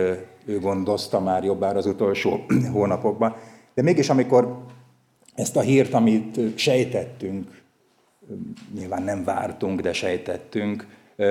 [0.44, 2.40] ő gondozta már jobbára az utolsó
[2.72, 3.36] hónapokban.
[3.74, 4.64] De mégis, amikor
[5.34, 7.62] ezt a hírt, amit sejtettünk,
[8.74, 10.86] nyilván nem vártunk, de sejtettünk,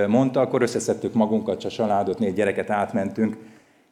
[0.07, 3.38] mondta, akkor összeszedtük magunkat, a családot, négy gyereket átmentünk,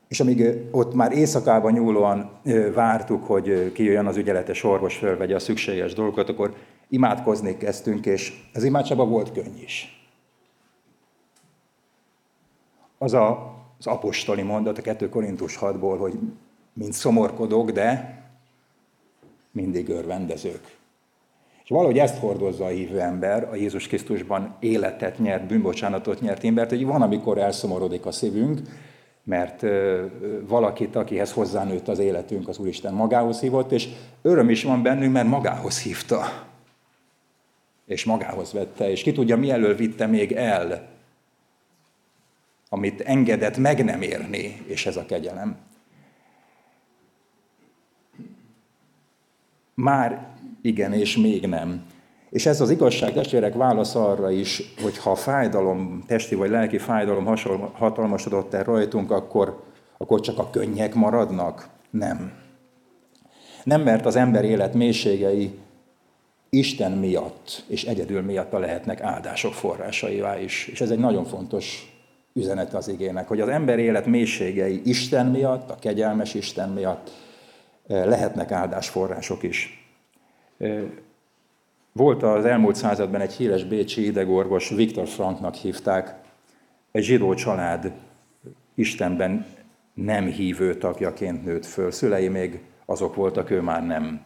[0.10, 2.32] és amíg ott már éjszakában nyúlóan
[2.74, 6.56] vártuk, hogy kijöjjön az ügyeletes orvos, fölvegye a szükséges dolgokat, akkor
[6.88, 10.04] imádkozni kezdtünk, és az imádságban volt könny is.
[12.98, 16.20] Az a, az apostoli mondat a 2 Korintus 6-ból, hogy
[16.74, 18.18] mint szomorkodók, de
[19.52, 20.78] mindig örvendezők.
[21.64, 26.70] És valahogy ezt hordozza a hívő ember, a Jézus Krisztusban életet nyert, bűnbocsánatot nyert embert,
[26.70, 28.62] hogy van, amikor elszomorodik a szívünk,
[29.24, 29.66] mert
[30.48, 33.88] valakit, akihez hozzánőtt az életünk, az Úristen magához hívott, és
[34.22, 36.48] öröm is van bennünk, mert magához hívta.
[37.86, 40.88] És magához vette, és ki tudja, mi elől vitte még el,
[42.70, 45.58] amit engedett meg nem érni, és ez a kegyelem.
[49.74, 50.28] Már
[50.62, 51.86] igen, és még nem.
[52.30, 57.26] És ez az igazság testvérek válasz arra is, hogy ha fájdalom, testi vagy lelki fájdalom
[57.74, 59.64] hatalmasodott el rajtunk, akkor,
[59.98, 61.68] akkor csak a könnyek maradnak?
[61.90, 62.34] Nem.
[63.64, 65.58] Nem, mert az ember élet mélységei
[66.50, 70.68] Isten miatt és egyedül miatta lehetnek áldások forrásaivá is.
[70.68, 71.94] És ez egy nagyon fontos
[72.34, 77.12] üzenet az igének, hogy az ember élet mélységei Isten miatt, a kegyelmes Isten miatt
[77.88, 79.88] eh, lehetnek áldásforrások is.
[82.00, 86.16] Volt az elmúlt században egy híres bécsi idegorvos, Viktor Franknak hívták,
[86.92, 87.92] egy zsidó család
[88.76, 89.46] Istenben
[89.94, 91.92] nem hívő tagjaként nőtt föl.
[91.92, 94.22] Szülei még azok voltak, ő már nem.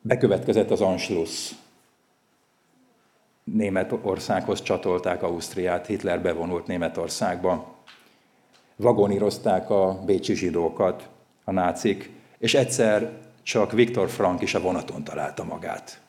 [0.00, 1.52] Bekövetkezett az Anschluss.
[3.44, 7.74] Németországhoz csatolták Ausztriát, Hitler bevonult Németországba.
[8.76, 11.08] Vagonírozták a bécsi zsidókat,
[11.44, 16.00] a nácik, és egyszer csak Viktor Frank is a vonaton találta magát.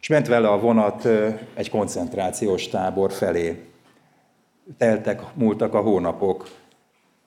[0.00, 1.08] És ment vele a vonat
[1.54, 3.64] egy koncentrációs tábor felé.
[4.78, 6.48] Teltek, múltak a hónapok,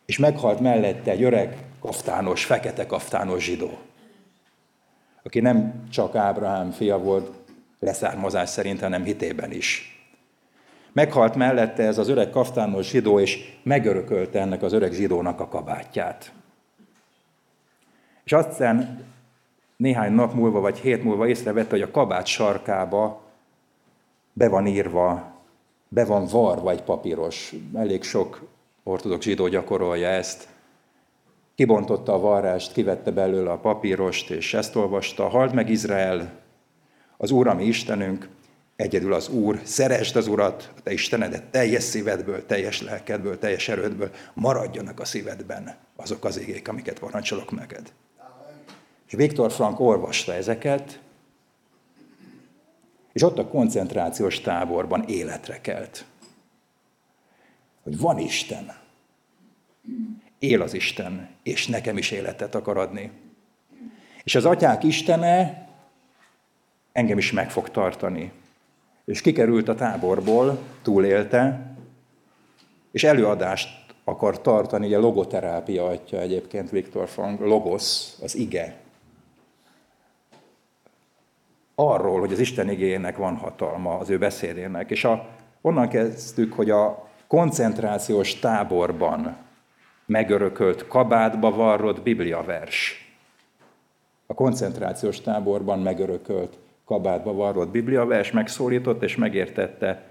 [0.06, 3.78] és meghalt mellette egy öreg, kaftános, fekete kaftános zsidó,
[5.24, 7.30] aki nem csak Ábrahám fia volt
[7.80, 9.98] leszármazás szerint, hanem hitében is.
[10.92, 16.32] Meghalt mellette ez az öreg kaftános zsidó, és megörökölte ennek az öreg zsidónak a kabátját.
[18.24, 19.06] És aztán
[19.76, 23.22] néhány nap múlva, vagy hét múlva észrevette, hogy a kabát sarkába
[24.34, 25.32] be van írva,
[25.88, 27.54] be van varva egy papíros.
[27.74, 28.42] Elég sok
[28.84, 30.48] ortodox zsidó gyakorolja ezt.
[31.56, 35.28] Kibontotta a varrást, kivette belőle a papírost, és ezt olvasta.
[35.28, 36.32] Halt meg Izrael,
[37.18, 38.30] az Úr, ami Istenünk,
[38.76, 44.12] egyedül az Úr, szeresd az Urat, a te Istenedet teljes szívedből, teljes lelkedből, teljes erődből,
[44.34, 47.92] maradjanak a szívedben azok az égék, amiket parancsolok neked.
[49.14, 51.00] És Viktor Frank olvasta ezeket,
[53.12, 56.06] és ott a koncentrációs táborban életre kelt.
[57.84, 58.74] Hogy van Isten,
[60.40, 63.12] él az Isten, és nekem is életet akar adni.
[64.24, 65.68] És az atyák Istene
[66.92, 68.32] engem is meg fog tartani.
[69.06, 71.76] És kikerült a táborból, túlélte,
[72.92, 73.70] és előadást
[74.04, 78.82] akar tartani, a logoterápia atya egyébként Viktor Frank, logos, az ige,
[81.76, 84.92] arról, hogy az Isten igényének van hatalma, az ő beszédének.
[84.92, 85.28] És a,
[85.62, 89.38] onnan kezdtük, hogy a koncentrációs táborban
[90.06, 93.08] megörökölt kabátba varrott bibliavers.
[94.26, 100.04] A koncentrációs táborban megörökölt kabátba varrott bibliavers megszólított és megértette,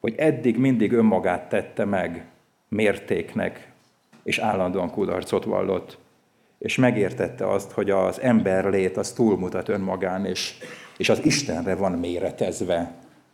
[0.00, 2.24] hogy eddig mindig önmagát tette meg
[2.68, 3.70] mértéknek,
[4.22, 5.98] és állandóan kudarcot vallott
[6.60, 10.54] és megértette azt, hogy az ember lét az túlmutat önmagán, és,
[10.96, 12.92] és az Istenre van méretezve,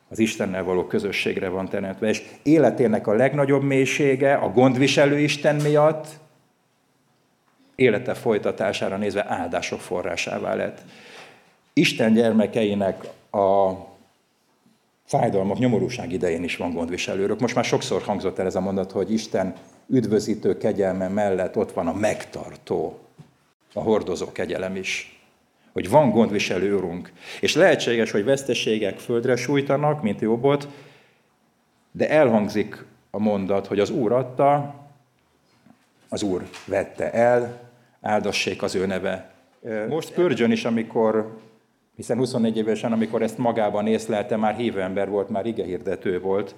[0.09, 6.07] az Istennel való közösségre van teremtve, és életének a legnagyobb mélysége a gondviselő Isten miatt,
[7.75, 10.81] élete folytatására nézve áldások forrásává lett.
[11.73, 13.73] Isten gyermekeinek a
[15.05, 17.41] fájdalmak, nyomorúság idején is van gondviselőrök.
[17.41, 19.55] Most már sokszor hangzott el ez a mondat, hogy Isten
[19.89, 23.06] üdvözítő kegyelme mellett ott van a megtartó
[23.77, 25.21] a hordozó kegyelem is.
[25.73, 27.13] Hogy van gondviselő úrunk.
[27.41, 30.69] És lehetséges, hogy veszteségek földre sújtanak, mint jobbot,
[31.93, 34.75] de elhangzik a mondat, hogy az Úr adta,
[36.09, 37.61] az Úr vette el,
[38.01, 39.31] áldassék az ő neve.
[39.89, 41.39] Most Spurgeon is, amikor,
[41.97, 46.55] hiszen 24 évesen, amikor ezt magában észlelte, már hívő ember volt, már igehirdető volt.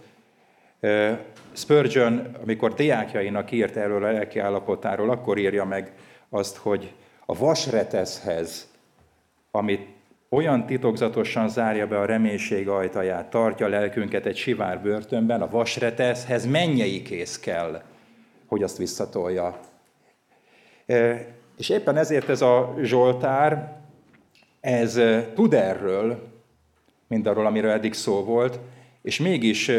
[1.52, 5.92] Spurgeon, amikor diákjainak írt erről a lelki állapotáról, akkor írja meg
[6.28, 6.92] azt, hogy
[7.30, 8.68] a vasreteszhez,
[9.50, 9.88] amit
[10.28, 17.02] olyan titokzatosan zárja be a reménység ajtaját, tartja lelkünket egy sivár börtönben, a vasreteszhez mennyei
[17.02, 17.82] kész kell,
[18.46, 19.60] hogy azt visszatolja.
[21.56, 23.76] És éppen ezért ez a Zsoltár,
[24.60, 25.00] ez
[25.34, 26.28] tud erről,
[27.08, 28.58] mint arról, amiről eddig szó volt,
[29.02, 29.70] és mégis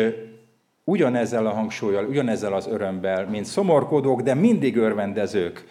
[0.83, 5.65] ugyanezzel a hangsúlyjal, ugyanezzel az örömmel, mint szomorkodók, de mindig örvendezők,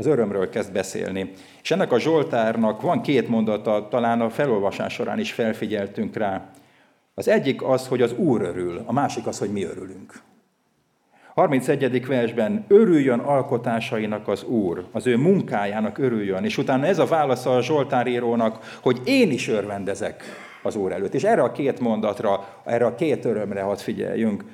[0.00, 1.30] az örömről kezd beszélni.
[1.62, 6.50] És ennek a Zsoltárnak van két mondata, talán a felolvasás során is felfigyeltünk rá.
[7.14, 10.22] Az egyik az, hogy az Úr örül, a másik az, hogy mi örülünk.
[11.34, 12.06] 31.
[12.06, 17.62] versben örüljön alkotásainak az Úr, az ő munkájának örüljön, és utána ez a válasz a
[17.62, 20.24] Zsoltárírónak, hogy én is örvendezek
[20.62, 21.14] az Úr előtt.
[21.14, 24.44] És erre a két mondatra, erre a két örömre hadd figyeljünk.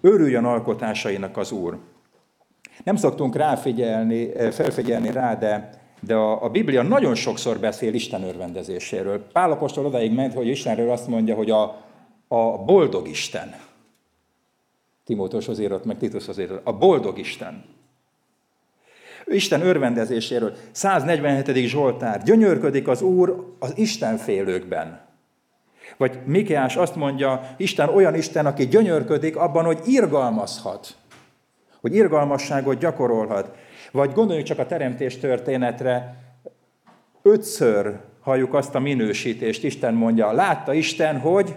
[0.00, 1.78] Örüljön alkotásainak az Úr.
[2.86, 5.70] Nem szoktunk ráfigyelni, felfigyelni rá, de,
[6.00, 9.26] de a, a Biblia nagyon sokszor beszél Isten örvendezéséről.
[9.32, 11.62] Pálapostól odaig ment, hogy Istenről azt mondja, hogy a,
[12.28, 13.54] a boldog Isten.
[15.04, 16.66] Timótoshoz írott, meg Titushoz írott.
[16.66, 17.64] A boldog Isten.
[19.24, 20.52] Isten örvendezéséről.
[20.70, 21.56] 147.
[21.56, 22.22] Zsoltár.
[22.22, 25.00] Gyönyörködik az Úr az Isten félőkben.
[25.96, 30.96] Vagy Mikiás azt mondja, Isten olyan Isten, aki gyönyörködik abban, hogy irgalmazhat.
[31.86, 33.56] Hogy irgalmasságot gyakorolhat.
[33.92, 36.16] Vagy gondoljuk csak a teremtés történetre,
[37.22, 41.54] ötször halljuk azt a minősítést, Isten mondja, látta Isten, hogy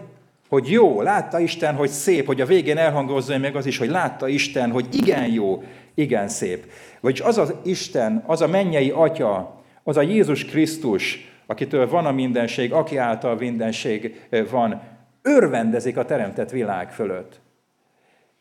[0.50, 4.28] hogy jó, látta Isten, hogy szép, hogy a végén elhangozza meg az is, hogy látta
[4.28, 5.64] Isten, hogy igen jó,
[5.94, 6.72] igen szép.
[7.00, 12.12] Vagyis az az Isten, az a mennyei Atya, az a Jézus Krisztus, akitől van a
[12.12, 14.82] mindenség, aki által mindenség van,
[15.22, 17.40] örvendezik a teremtett világ fölött.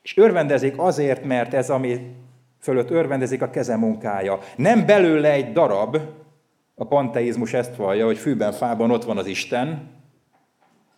[0.09, 2.01] És örvendezik azért, mert ez, ami
[2.61, 4.39] fölött örvendezik a keze munkája.
[4.57, 5.97] Nem belőle egy darab,
[6.75, 9.91] a panteizmus ezt vallja, hogy fűben, fában ott van az Isten,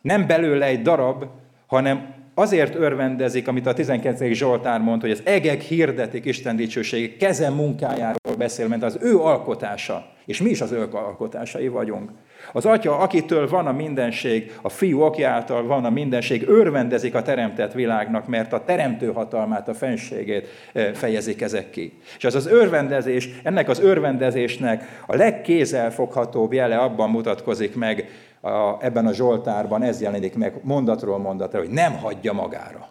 [0.01, 1.25] nem belőle egy darab,
[1.67, 4.23] hanem azért örvendezik, amit a 19.
[4.33, 10.07] Zsoltár mond, hogy az egek hirdetik Isten dicsőség, keze munkájáról beszél, mert az ő alkotása,
[10.25, 12.11] és mi is az ő alkotásai vagyunk.
[12.53, 17.23] Az atya, akitől van a mindenség, a fiú, aki által van a mindenség, örvendezik a
[17.23, 21.93] teremtett világnak, mert a teremtő hatalmát, a fenségét eh, fejezik ezek ki.
[22.17, 28.09] És az az örvendezés, ennek az örvendezésnek a legkézzelfoghatóbb jele abban mutatkozik meg,
[28.41, 32.89] a, ebben a Zsoltárban ez jelenik meg mondatról mondatra, hogy nem hagyja magára.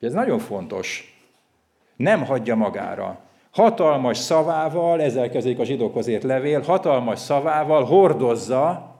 [0.00, 1.14] Ez nagyon fontos.
[1.96, 3.23] Nem hagyja magára.
[3.54, 8.94] Hatalmas szavával, ezzel kezdődik a zsidókhoz ért levél, hatalmas szavával hordozza,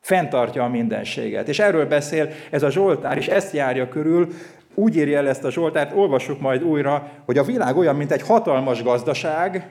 [0.00, 1.48] fenntartja a mindenséget.
[1.48, 4.28] És erről beszél ez a Zsoltár, és ezt járja körül,
[4.74, 8.22] úgy írja el ezt a Zsoltárt, olvassuk majd újra, hogy a világ olyan, mint egy
[8.22, 9.70] hatalmas gazdaság,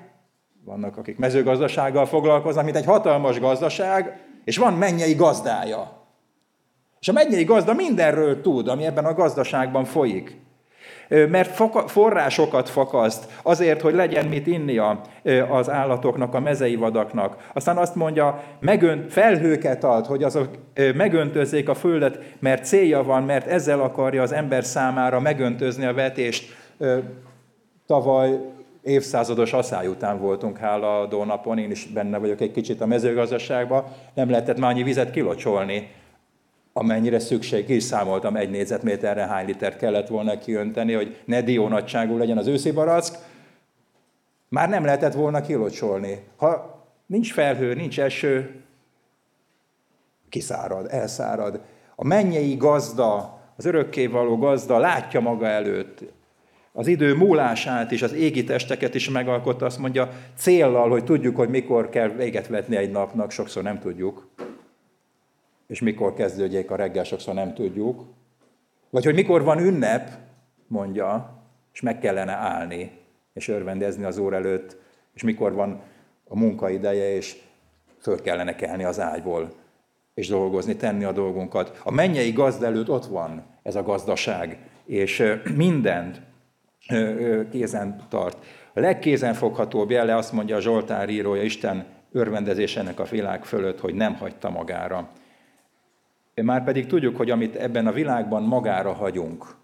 [0.65, 5.91] vannak, akik mezőgazdasággal foglalkoznak, mint egy hatalmas gazdaság, és van mennyei gazdája.
[6.99, 10.41] És a mennyei gazda mindenről tud, ami ebben a gazdaságban folyik.
[11.29, 15.01] Mert forrásokat fakaszt azért, hogy legyen mit innia
[15.49, 17.49] az állatoknak, a mezei vadaknak.
[17.53, 20.47] Aztán azt mondja, megönt, felhőket ad, hogy azok
[20.95, 26.55] megöntözzék a földet, mert célja van, mert ezzel akarja az ember számára megöntözni a vetést.
[27.87, 28.39] Tavaly
[28.83, 33.83] évszázados asszály után voltunk háladó napon, én is benne vagyok egy kicsit a mezőgazdaságban,
[34.13, 35.89] nem lehetett már annyi vizet kilocsolni,
[36.73, 42.37] amennyire szükség, is számoltam egy négyzetméterre hány litert kellett volna kiönteni, hogy ne diónagyságú legyen
[42.37, 43.17] az őszi barack,
[44.49, 46.23] már nem lehetett volna kilocsolni.
[46.37, 48.61] Ha nincs felhő, nincs eső,
[50.29, 51.61] kiszárad, elszárad.
[51.95, 56.03] A mennyei gazda, az örökkévaló gazda látja maga előtt
[56.75, 61.49] az idő múlását is, az égi testeket is megalkotta, azt mondja, céllal, hogy tudjuk, hogy
[61.49, 64.27] mikor kell véget vetni egy napnak, sokszor nem tudjuk.
[65.67, 68.03] És mikor kezdődjék a reggel, sokszor nem tudjuk.
[68.89, 70.09] Vagy hogy mikor van ünnep,
[70.67, 71.41] mondja,
[71.73, 72.91] és meg kellene állni,
[73.33, 74.77] és örvendezni az óra előtt,
[75.13, 75.81] és mikor van
[76.27, 77.37] a munkaideje, és
[78.01, 79.51] föl kellene kelni az ágyból,
[80.13, 81.81] és dolgozni, tenni a dolgunkat.
[81.83, 85.23] A mennyei gazda előtt ott van ez a gazdaság, és
[85.55, 86.21] mindent
[87.51, 88.37] kézen tart.
[88.73, 94.15] A legkézenfoghatóbb jele azt mondja a Zsoltár írója, Isten örvendezésének a világ fölött, hogy nem
[94.15, 95.09] hagyta magára.
[96.35, 99.55] Már pedig tudjuk, hogy amit ebben a világban magára hagyunk,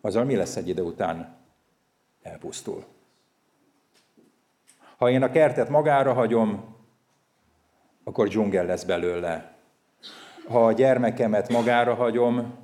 [0.00, 1.36] azzal mi lesz egy idő után?
[2.22, 2.84] Elpusztul.
[4.96, 6.74] Ha én a kertet magára hagyom,
[8.04, 9.54] akkor dzsungel lesz belőle.
[10.48, 12.54] Ha a gyermekemet magára hagyom,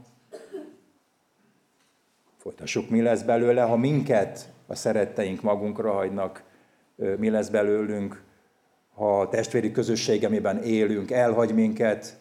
[2.43, 6.43] Folytassuk, mi lesz belőle, ha minket a szeretteink magunkra hagynak,
[6.95, 8.23] mi lesz belőlünk,
[8.95, 12.19] ha a testvéri közösség, amiben élünk, elhagy minket,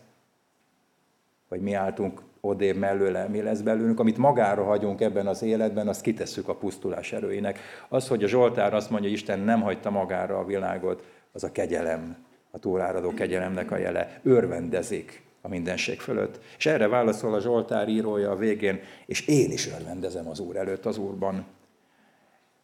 [1.52, 6.02] vagy mi álltunk odébb mellőle, mi lesz belőlünk, amit magára hagyunk ebben az életben, azt
[6.02, 7.60] kitesszük a pusztulás erőinek.
[7.90, 12.18] Az, hogy a Zsoltár azt mondja, Isten nem hagyta magára a világot, az a kegyelem,
[12.52, 14.20] a túláradó kegyelemnek a jele.
[14.24, 16.40] Örvendezik a mindenség fölött.
[16.58, 20.86] És erre válaszol a Zsoltár írója a végén, és én is örvendezem az Úr előtt
[20.86, 21.46] az Úrban.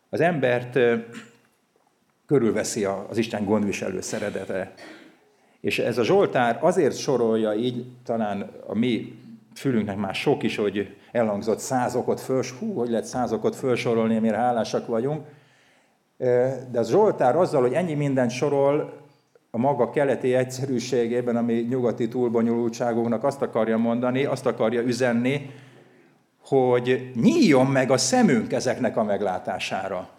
[0.10, 0.80] Az embert
[2.26, 4.74] körülveszi az Isten gondviselő szeretete.
[5.62, 9.16] És ez a Zsoltár azért sorolja így, talán a mi
[9.56, 14.88] fülünknek már sok is, hogy elhangzott százokot föls, hú, hogy lehet százokot felsorolni, mire hálásak
[14.88, 15.26] vagyunk.
[16.72, 19.06] De az Zsoltár azzal, hogy ennyi mindent sorol,
[19.52, 25.50] a maga keleti egyszerűségében, ami nyugati túlbonyolultságunknak azt akarja mondani, azt akarja üzenni,
[26.42, 30.10] hogy nyíljon meg a szemünk ezeknek a meglátására.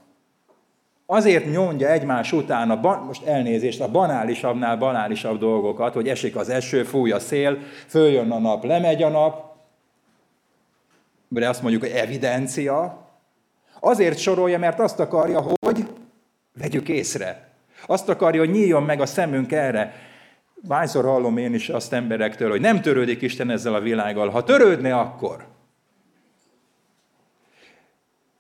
[1.11, 6.82] Azért nyomja egymás után, a, most elnézést, a banálisabbnál banálisabb dolgokat, hogy esik az eső,
[6.82, 9.56] fúj a szél, följön a nap, lemegy a nap,
[11.28, 13.06] de azt mondjuk, hogy evidencia.
[13.80, 15.88] Azért sorolja, mert azt akarja, hogy
[16.59, 17.48] vegyük észre.
[17.86, 19.94] Azt akarja, hogy nyíljon meg a szemünk erre.
[20.62, 24.28] Ványszor hallom én is azt emberektől, hogy nem törődik Isten ezzel a világgal.
[24.28, 25.46] Ha törődne, akkor.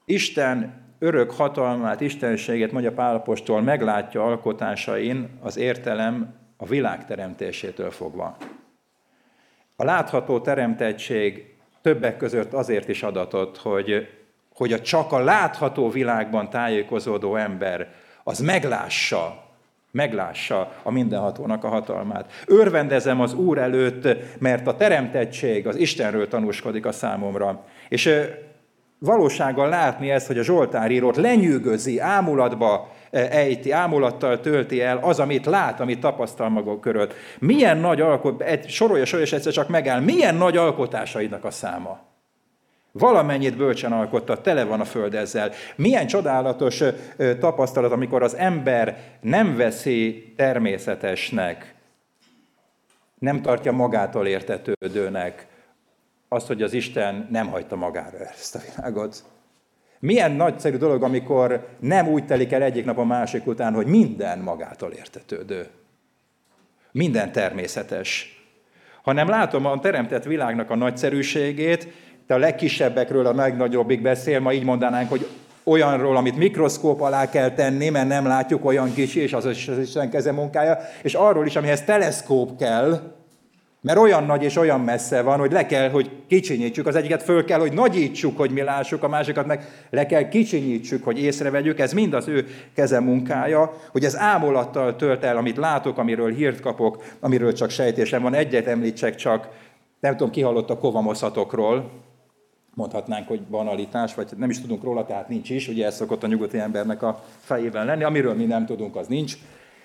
[0.04, 8.36] Isten örök hatalmát, istenséget, mondja Pálapostól, meglátja alkotásain az értelem a világ teremtésétől fogva.
[9.76, 14.08] A látható teremtettség többek között azért is adatott, hogy,
[14.54, 17.88] hogy a csak a látható világban tájékozódó ember
[18.24, 19.46] az meglássa,
[19.90, 22.32] meglássa a mindenhatónak a hatalmát.
[22.46, 27.64] Örvendezem az Úr előtt, mert a teremtettség az Istenről tanúskodik a számomra.
[27.88, 28.10] És
[28.98, 35.46] valósággal látni ezt, hogy a Zsoltár írót lenyűgözi, ámulatba ejti, ámulattal tölti el az, amit
[35.46, 37.08] lát, amit tapasztal maga körül.
[37.38, 41.98] Milyen nagy alkot, sorolja, sorolja, és egyszer csak megáll, milyen nagy alkotásaidnak a száma.
[42.92, 45.50] Valamennyit bölcsen alkotta, tele van a föld ezzel.
[45.76, 46.82] Milyen csodálatos
[47.40, 51.74] tapasztalat, amikor az ember nem veszi természetesnek,
[53.18, 55.46] nem tartja magától értetődőnek,
[56.28, 59.24] azt, hogy az Isten nem hagyta magára ezt a világot.
[59.98, 64.38] Milyen nagyszerű dolog, amikor nem úgy telik el egyik nap a másik után, hogy minden
[64.38, 65.66] magától értetődő.
[66.92, 68.42] Minden természetes.
[69.02, 71.88] Hanem látom a teremtett világnak a nagyszerűségét,
[72.26, 75.26] te a legkisebbekről a legnagyobbig beszél, ma így mondanánk, hogy
[75.64, 79.78] olyanról, amit mikroszkóp alá kell tenni, mert nem látjuk olyan kicsi, és az is az
[79.78, 83.00] Isten keze munkája, és arról is, amihez teleszkóp kell,
[83.80, 86.86] mert olyan nagy és olyan messze van, hogy le kell, hogy kicsinyítsük.
[86.86, 91.04] Az egyiket föl kell, hogy nagyítsuk, hogy mi lássuk, a másikat meg le kell kicsinyítsük,
[91.04, 91.78] hogy észrevegyük.
[91.78, 96.60] Ez mind az ő keze munkája, hogy ez ámulattal tölt el, amit látok, amiről hírt
[96.60, 98.34] kapok, amiről csak sejtésem van.
[98.34, 99.48] Egyet említsek csak,
[100.00, 101.90] nem tudom, ki hallott a kovamoszatokról,
[102.74, 106.26] mondhatnánk, hogy banalitás, vagy nem is tudunk róla, tehát nincs is, ugye ez szokott a
[106.26, 109.32] nyugati embernek a fejében lenni, amiről mi nem tudunk, az nincs.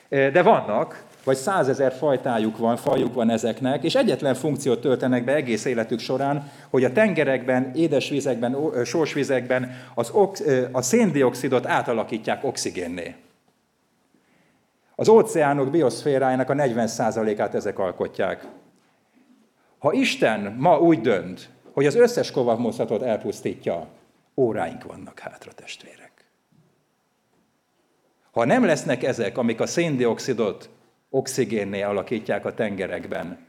[0.10, 5.66] De vannak, vagy százezer fajtájuk van, fajuk van ezeknek, és egyetlen funkciót töltenek be egész
[5.66, 13.16] életük során, hogy a tengerekben, édesvizekben, sósvizekben az ox, a széndiokszidot átalakítják oxigénné.
[14.96, 18.48] Az óceánok bioszférájának a 40%-át ezek alkotják.
[19.78, 23.88] Ha Isten ma úgy dönt, hogy az összes kovamoszatot elpusztítja,
[24.36, 26.12] óráink vannak hátra, testvérek.
[28.32, 30.70] Ha nem lesznek ezek, amik a széndiokszidot
[31.14, 33.46] oxigénné alakítják a tengerekben,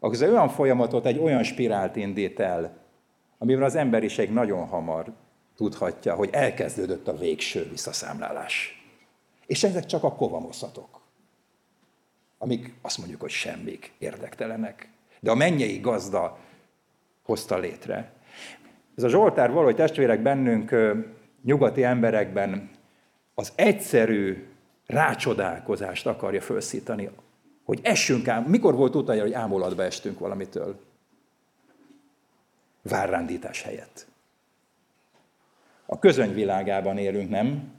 [0.00, 2.76] ez olyan folyamatot, egy olyan spirált indít el,
[3.38, 5.12] amivel az emberiség nagyon hamar
[5.56, 8.84] tudhatja, hogy elkezdődött a végső visszaszámlálás.
[9.46, 11.00] És ezek csak a kovamoszatok,
[12.38, 14.88] amik azt mondjuk, hogy semmik, érdektelenek.
[15.20, 16.38] De a mennyei gazda
[17.22, 18.12] hozta létre.
[18.96, 20.74] Ez a Zsoltár valahogy testvérek bennünk,
[21.42, 22.70] nyugati emberekben
[23.34, 24.46] az egyszerű
[24.86, 27.10] rácsodálkozást akarja felszítani,
[27.64, 28.44] hogy essünk ám.
[28.44, 30.80] Mikor volt utoljára, hogy ámulatba estünk valamitől?
[32.82, 34.06] Várrándítás helyett.
[35.86, 37.74] A közöny világában élünk, nem?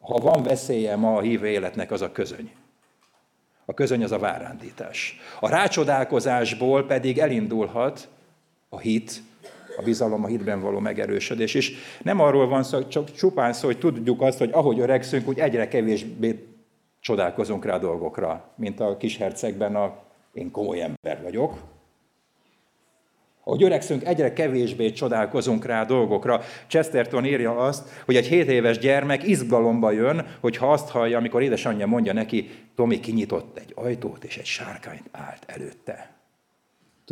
[0.00, 2.52] Ha van veszélye ma a hívő életnek, az a közöny.
[3.64, 5.20] A közöny az a várrándítás.
[5.40, 8.08] A rácsodálkozásból pedig elindulhat
[8.68, 9.22] a hit,
[9.76, 11.54] a bizalom, a hitben való megerősödés.
[11.54, 15.38] És nem arról van szó, csak csupán szó, hogy tudjuk azt, hogy ahogy öregszünk, úgy
[15.38, 16.46] egyre kevésbé
[17.00, 19.94] csodálkozunk rá dolgokra, mint a kis hercegben a
[20.32, 21.54] én komoly ember vagyok.
[23.44, 26.40] Ahogy öregszünk, egyre kevésbé csodálkozunk rá dolgokra.
[26.66, 31.86] Chesterton írja azt, hogy egy 7 éves gyermek izgalomba jön, hogyha azt hallja, amikor édesanyja
[31.86, 36.21] mondja neki, Tomi kinyitott egy ajtót, és egy sárkány állt előtte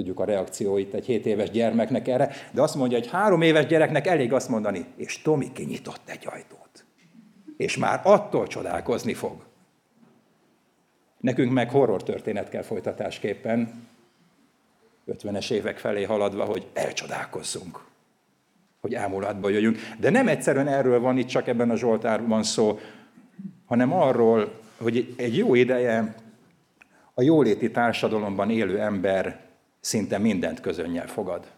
[0.01, 4.07] tudjuk a reakcióit egy 7 éves gyermeknek erre, de azt mondja, hogy három éves gyereknek
[4.07, 6.85] elég azt mondani, és Tomi kinyitott egy ajtót.
[7.57, 9.45] És már attól csodálkozni fog.
[11.19, 13.89] Nekünk meg horror történet kell folytatásképpen,
[15.07, 17.85] 50-es évek felé haladva, hogy elcsodálkozzunk,
[18.81, 19.79] hogy ámulatba jöjjünk.
[19.99, 22.79] De nem egyszerűen erről van itt csak ebben a Zsoltárban szó,
[23.67, 26.15] hanem arról, hogy egy jó ideje
[27.15, 29.50] a jóléti társadalomban élő ember
[29.81, 31.51] szinte mindent közönnyel fogad.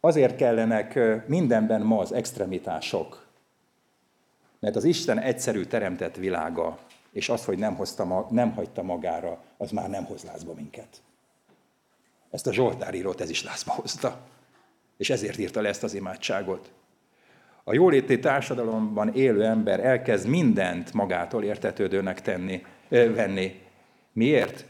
[0.00, 3.26] Azért kellenek mindenben ma az extremitások,
[4.58, 6.78] mert az Isten egyszerű teremtett világa,
[7.12, 11.02] és az, hogy nem, hozta, nem hagyta magára, az már nem hoz lázba minket.
[12.30, 14.20] Ezt a Zsoltár írót ez is lázba hozta.
[14.96, 16.72] És ezért írta le ezt az imádságot.
[17.64, 23.62] A jóléti társadalomban élő ember elkezd mindent magától értetődőnek tenni, venni.
[24.12, 24.64] Miért?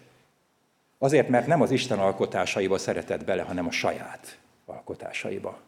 [1.02, 5.58] Azért, mert nem az Isten alkotásaiba szeretett bele, hanem a saját alkotásaiba.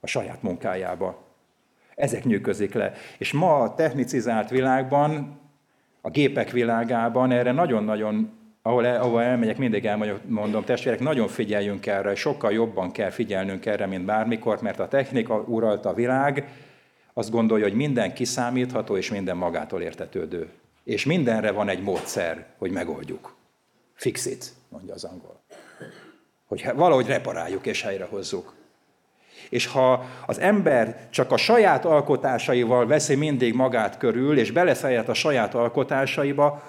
[0.00, 1.22] A saját munkájába.
[1.94, 2.92] Ezek nyűközik le.
[3.18, 5.40] És ma a technicizált világban,
[6.00, 8.32] a gépek világában erre nagyon-nagyon,
[8.62, 13.86] ahol, el, ahol elmegyek, mindig elmondom, testvérek, nagyon figyeljünk erre, sokkal jobban kell figyelnünk erre,
[13.86, 16.48] mint bármikor, mert a technika uralta a világ,
[17.12, 20.50] azt gondolja, hogy minden kiszámítható és minden magától értetődő.
[20.84, 23.37] És mindenre van egy módszer, hogy megoldjuk.
[23.98, 25.40] Fix it, mondja az angol.
[26.46, 28.54] Hogy valahogy reparáljuk és helyrehozzuk.
[29.50, 35.14] És ha az ember csak a saját alkotásaival veszi mindig magát körül, és beleszállját a
[35.14, 36.62] saját alkotásaiba,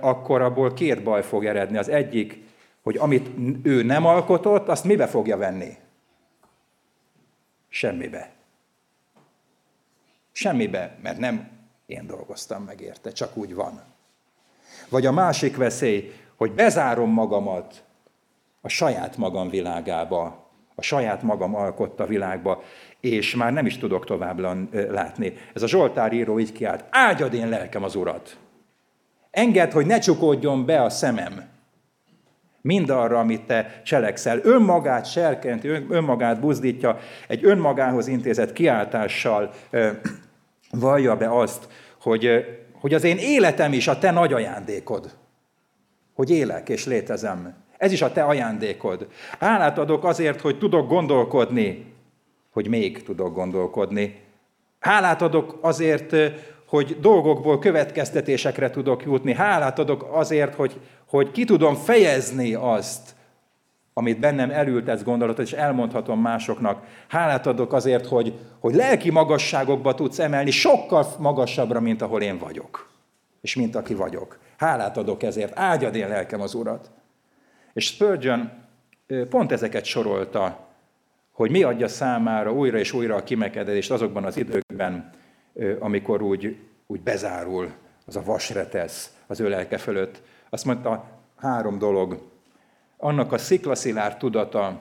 [0.00, 1.78] akkor abból két baj fog eredni.
[1.78, 2.42] Az egyik,
[2.82, 3.28] hogy amit
[3.62, 5.76] ő nem alkotott, azt mibe fogja venni?
[7.68, 8.32] Semmibe.
[10.32, 11.48] Semmibe, mert nem
[11.86, 13.82] én dolgoztam meg érte, csak úgy van.
[14.88, 17.84] Vagy a másik veszély, hogy bezárom magamat
[18.60, 22.62] a saját magam világába, a saját magam alkotta világba,
[23.00, 24.38] és már nem is tudok tovább
[24.90, 25.32] látni.
[25.54, 28.36] Ez a Zsoltár író így kiált, áldjad én lelkem az Urat.
[29.30, 31.52] Engedd, hogy ne csukódjon be a szemem
[32.60, 34.40] mindarra, amit te cselekszel.
[34.42, 39.50] Önmagát serkenti, önmagát buzdítja, egy önmagához intézett kiáltással
[40.70, 41.68] vallja be azt,
[42.00, 45.16] hogy, hogy az én életem is a te nagy ajándékod.
[46.14, 47.54] Hogy élek és létezem.
[47.76, 49.08] Ez is a te ajándékod.
[49.38, 51.92] Hálát adok azért, hogy tudok gondolkodni,
[52.50, 54.20] hogy még tudok gondolkodni.
[54.78, 56.16] Hálát adok azért,
[56.66, 59.34] hogy dolgokból következtetésekre tudok jutni.
[59.34, 63.14] Hálát adok azért, hogy, hogy ki tudom fejezni azt,
[63.92, 66.86] amit bennem elült ez gondolatot, és elmondhatom másoknak.
[67.08, 72.88] Hálát adok azért, hogy, hogy lelki magasságokba tudsz emelni, sokkal magasabbra, mint ahol én vagyok,
[73.40, 74.38] és mint aki vagyok.
[74.64, 76.90] Hálát adok ezért, áldjad én lelkem az Urat.
[77.72, 78.50] És Spurgeon
[79.28, 80.68] pont ezeket sorolta,
[81.32, 85.10] hogy mi adja számára újra és újra a kimekedést azokban az időkben,
[85.78, 86.56] amikor úgy,
[86.86, 87.72] úgy bezárul
[88.06, 90.22] az a vasretesz az ő lelke fölött.
[90.50, 91.04] Azt mondta,
[91.36, 92.20] három dolog.
[92.96, 94.80] Annak a sziklaszilárd tudata,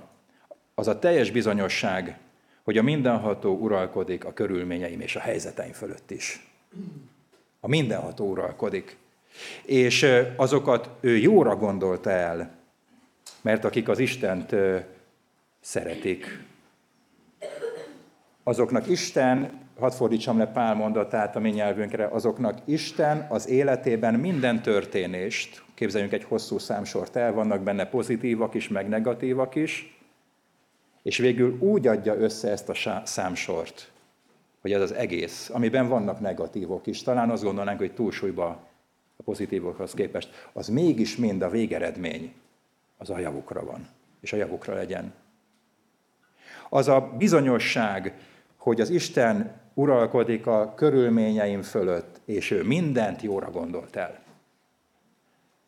[0.76, 2.18] az a teljes bizonyosság,
[2.64, 6.48] hogy a mindenható uralkodik a körülményeim és a helyzeteim fölött is.
[7.60, 9.02] A mindenható uralkodik.
[9.66, 10.06] És
[10.36, 12.52] azokat ő jóra gondolta el,
[13.42, 14.56] mert akik az Istent
[15.60, 16.44] szeretik,
[18.44, 24.62] azoknak Isten, hadd fordítsam le Pál mondatát a mi nyelvünkre, azoknak Isten az életében minden
[24.62, 29.98] történést, képzeljünk egy hosszú számsort el, vannak benne pozitívak is, meg negatívak is,
[31.04, 33.92] és végül úgy adja össze ezt a számsort,
[34.62, 38.68] hogy ez az egész, amiben vannak negatívok is, talán azt gondolnánk, hogy túlsúlyba
[39.18, 42.34] a pozitívokhoz képest, az mégis mind a végeredmény,
[42.98, 43.88] az a javukra van,
[44.20, 45.14] és a javukra legyen.
[46.70, 48.14] Az a bizonyosság,
[48.58, 54.22] hogy az Isten uralkodik a körülményeim fölött, és ő mindent jóra gondolt el.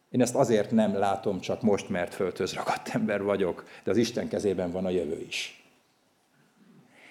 [0.09, 4.27] Én ezt azért nem látom csak most, mert földhöz ragadt ember vagyok, de az Isten
[4.27, 5.65] kezében van a jövő is.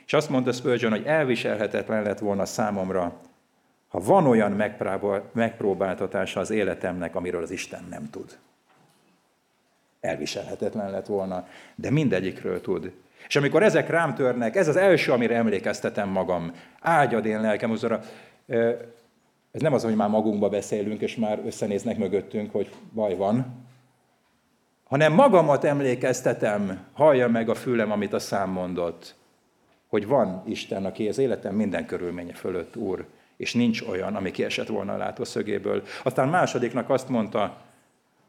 [0.07, 3.21] És azt mondta Spurgeon, hogy elviselhetetlen lett volna számomra,
[3.95, 4.63] ha van olyan
[5.33, 8.39] megpróbáltatása az életemnek, amiről az Isten nem tud
[10.01, 12.93] elviselhetetlen lett volna, de mindegyikről tud.
[13.29, 16.53] És amikor ezek rám törnek, ez az első, amire emlékeztetem magam.
[16.81, 18.01] Áldjad én lelkem, uzora.
[19.51, 23.67] Ez nem az, hogy már magunkba beszélünk, és már összenéznek mögöttünk, hogy baj van,
[24.85, 29.15] hanem magamat emlékeztetem, hallja meg a fülem, amit a szám mondott,
[29.87, 33.07] hogy van Isten, aki az életem minden körülménye fölött úr,
[33.37, 35.83] és nincs olyan, ami kiesett volna a látószögéből.
[36.03, 37.57] Aztán másodiknak azt mondta,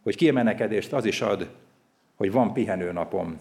[0.04, 1.50] hogy kiemenekedést az is ad,
[2.16, 3.40] hogy van pihenőnapom.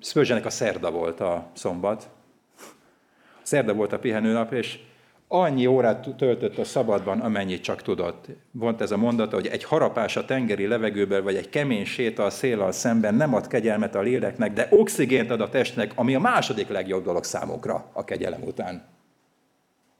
[0.00, 2.08] Spurgeonnek a szerda volt a szombat.
[3.42, 4.78] Szerda volt a pihenőnap, és
[5.28, 8.26] annyi órát töltött a szabadban, amennyit csak tudott.
[8.50, 12.30] Volt ez a mondata, hogy egy harapás a tengeri levegőben, vagy egy kemény séta a
[12.30, 16.68] széllal szemben nem ad kegyelmet a léleknek, de oxigént ad a testnek, ami a második
[16.68, 18.92] legjobb dolog számunkra a kegyelem után.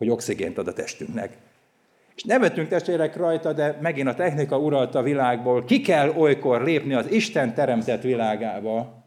[0.04, 1.36] Hogy oxigént ad a testünknek.
[2.16, 5.64] És nevetünk testvérek rajta, de megint a technika uralta a világból.
[5.64, 9.02] Ki kell olykor lépni az Isten teremtett világába,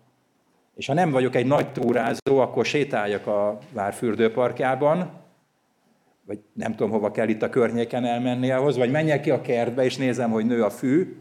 [0.75, 5.11] és ha nem vagyok egy nagy túrázó, akkor sétáljak a várfürdőparkjában,
[6.25, 9.83] vagy nem tudom, hova kell itt a környéken elmenni ahhoz, vagy menjek ki a kertbe,
[9.83, 11.15] és nézem, hogy nő a fű,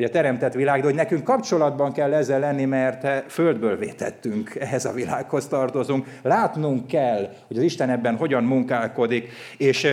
[0.00, 4.84] hogy a teremtett világ, de hogy nekünk kapcsolatban kell ezzel lenni, mert földből vétettünk, ehhez
[4.84, 6.06] a világhoz tartozunk.
[6.22, 9.86] Látnunk kell, hogy az Isten ebben hogyan munkálkodik, és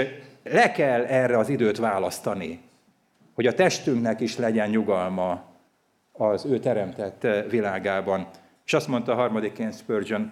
[0.43, 2.59] le kell erre az időt választani,
[3.33, 5.43] hogy a testünknek is legyen nyugalma
[6.11, 8.27] az ő teremtett világában.
[8.65, 10.31] És azt mondta a harmadiként Spurgeon,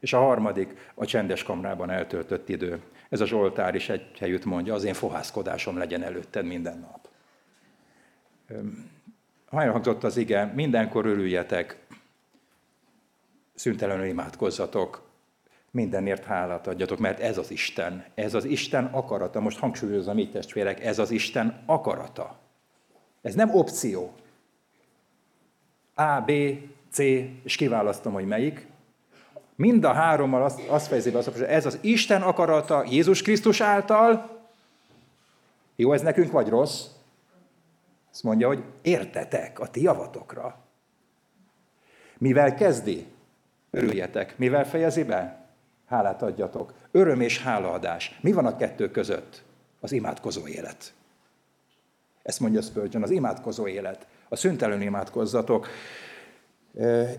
[0.00, 2.80] és a harmadik a csendes kamrában eltöltött idő.
[3.08, 7.12] Ez a Zsoltár is egy helyütt mondja, az én fohászkodásom legyen előtted minden nap.
[9.46, 11.78] Ha elhangzott az ige, mindenkor örüljetek,
[13.54, 15.02] szüntelenül imádkozzatok,
[15.70, 19.40] mindenért hálát adjatok, mert ez az Isten, ez az Isten akarata.
[19.40, 22.38] Most hangsúlyozom így testvérek, ez az Isten akarata.
[23.22, 24.12] Ez nem opció.
[25.94, 26.32] A, B,
[26.90, 26.98] C,
[27.42, 28.66] és kiválasztom, hogy melyik.
[29.54, 34.40] Mind a hárommal azt, azt fejezi be, hogy ez az Isten akarata Jézus Krisztus által.
[35.76, 36.86] Jó ez nekünk, vagy rossz?
[38.14, 40.58] Azt mondja, hogy értetek a ti javatokra.
[42.18, 43.06] Mivel kezdi?
[43.70, 44.38] Örüljetek.
[44.38, 45.46] Mivel fejezi be?
[45.86, 46.72] Hálát adjatok.
[46.90, 48.18] Öröm és hálaadás.
[48.20, 49.42] Mi van a kettő között?
[49.80, 50.92] Az imádkozó élet.
[52.22, 54.06] Ezt mondja Spurgeon, az imádkozó élet.
[54.28, 55.68] A szüntelőn imádkozzatok.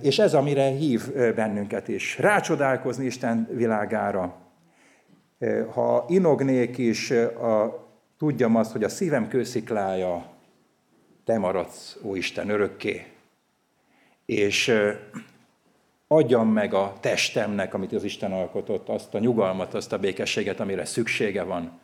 [0.01, 2.19] És ez, amire hív bennünket is.
[2.19, 4.35] Rácsodálkozni Isten világára.
[5.73, 7.85] Ha inognék is, a,
[8.17, 10.33] tudjam azt, hogy a szívem kősziklája,
[11.25, 13.05] te maradsz, ó Isten, örökké.
[14.25, 14.73] És
[16.07, 20.85] adjam meg a testemnek, amit az Isten alkotott, azt a nyugalmat, azt a békességet, amire
[20.85, 21.79] szüksége van.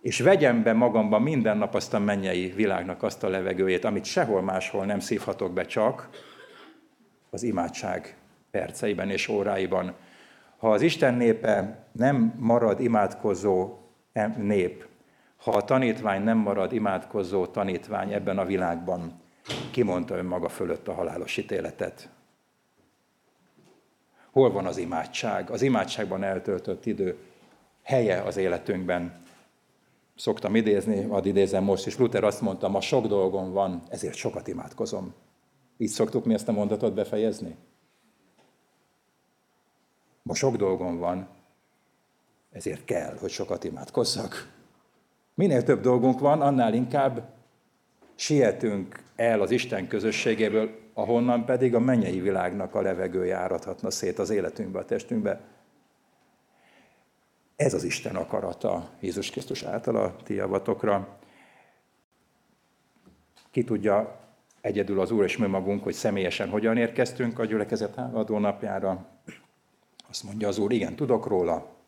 [0.00, 4.42] És vegyem be magamban minden nap azt a mennyei világnak azt a levegőjét, amit sehol
[4.42, 6.08] máshol nem szívhatok be csak,
[7.30, 8.16] az imádság
[8.50, 9.94] perceiben és óráiban.
[10.56, 13.78] Ha az Isten népe nem marad imádkozó
[14.36, 14.88] nép,
[15.42, 19.20] ha a tanítvány nem marad imádkozó tanítvány ebben a világban,
[19.70, 22.08] kimondta önmaga fölött a halálos ítéletet.
[24.30, 25.50] Hol van az imádság?
[25.50, 27.18] Az imádságban eltöltött idő
[27.82, 29.22] helye az életünkben.
[30.16, 31.98] Szoktam idézni, ad idézem most is.
[31.98, 35.14] Luther azt mondta, ma sok dolgom van, ezért sokat imádkozom.
[35.76, 37.56] Így szoktuk mi ezt a mondatot befejezni?
[40.22, 41.28] Ma sok dolgom van,
[42.52, 44.59] ezért kell, hogy sokat imádkozzak.
[45.40, 47.32] Minél több dolgunk van, annál inkább
[48.14, 54.30] sietünk el az Isten közösségéből, ahonnan pedig a mennyei világnak a levegője áradhatna szét az
[54.30, 55.40] életünkbe, a testünkbe.
[57.56, 61.18] Ez az Isten akarata Jézus Krisztus által a ti javatokra.
[63.50, 64.20] Ki tudja
[64.60, 69.06] egyedül az Úr és mi magunk, hogy személyesen hogyan érkeztünk a gyülekezet adó napjára.
[70.08, 71.79] Azt mondja az Úr, igen, tudok róla,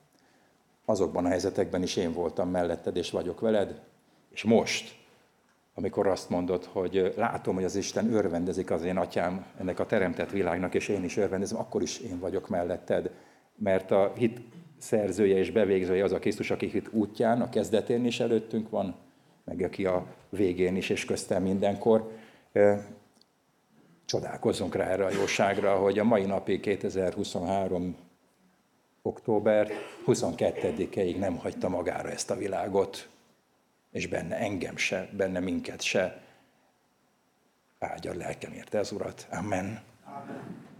[0.85, 3.81] azokban a helyzetekben is én voltam melletted, és vagyok veled,
[4.31, 5.01] és most,
[5.75, 10.31] amikor azt mondod, hogy látom, hogy az Isten örvendezik az én atyám ennek a teremtett
[10.31, 13.11] világnak, és én is örvendezem, akkor is én vagyok melletted.
[13.57, 14.41] Mert a hit
[14.79, 18.95] szerzője és bevégzője az a Krisztus, aki hit útján, a kezdetén is előttünk van,
[19.45, 22.11] meg aki a végén is, és köztem mindenkor.
[24.05, 27.97] Csodálkozzunk rá erre a jóságra, hogy a mai napig 2023
[29.03, 29.71] október
[30.07, 33.09] 22-ig nem hagyta magára ezt a világot,
[33.91, 36.23] és benne engem se, benne minket se.
[37.79, 39.27] Áldja lelkem érte az Urat.
[39.31, 39.83] Amen.
[40.05, 40.72] Amen.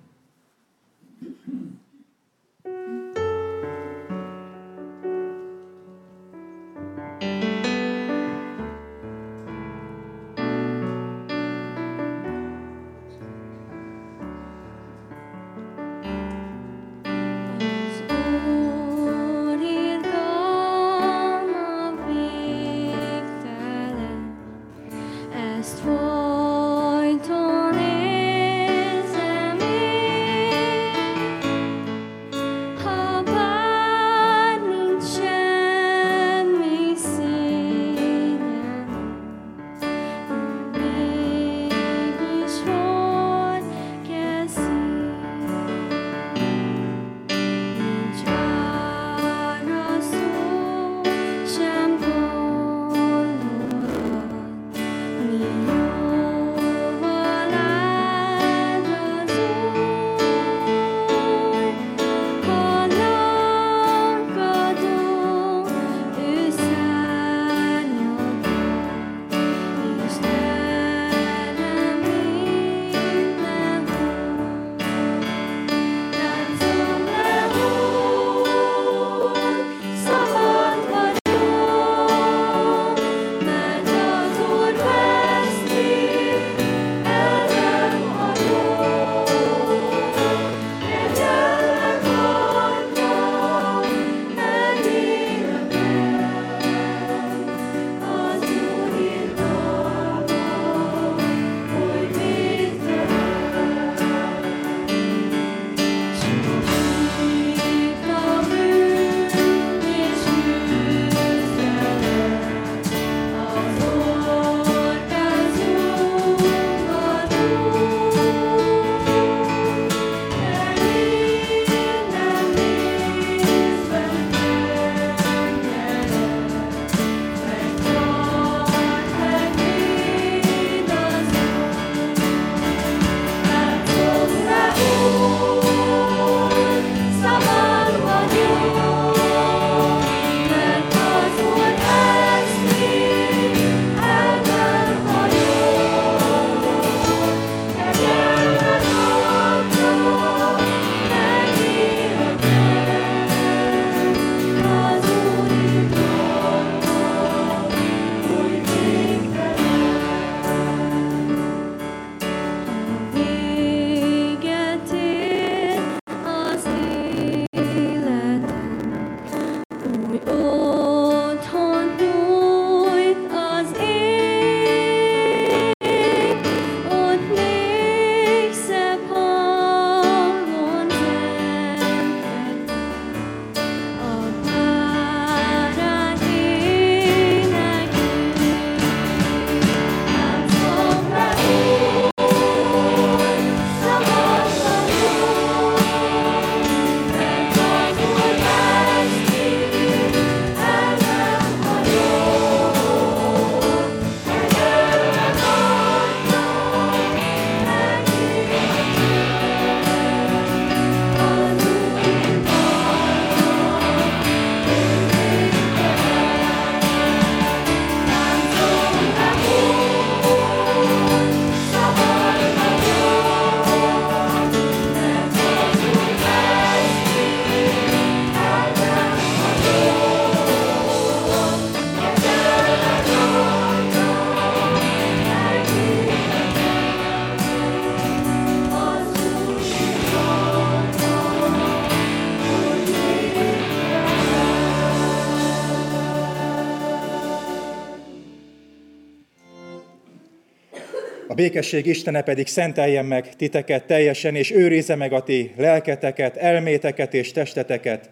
[251.43, 257.33] Békesség Istene pedig szenteljen meg titeket teljesen, és őrize meg a ti lelketeket, elméteket és
[257.33, 258.11] testeteket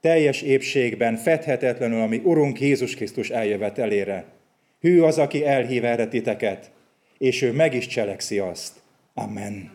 [0.00, 4.24] teljes épségben, fedhetetlenül, ami Urunk Jézus Krisztus eljövetelére.
[4.80, 6.70] Hű az, aki elhív erre titeket,
[7.18, 8.72] és ő meg is cselekszi azt.
[9.14, 9.70] Amen.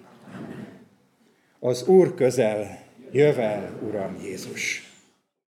[1.60, 4.89] Az Úr közel, jövel, Uram Jézus!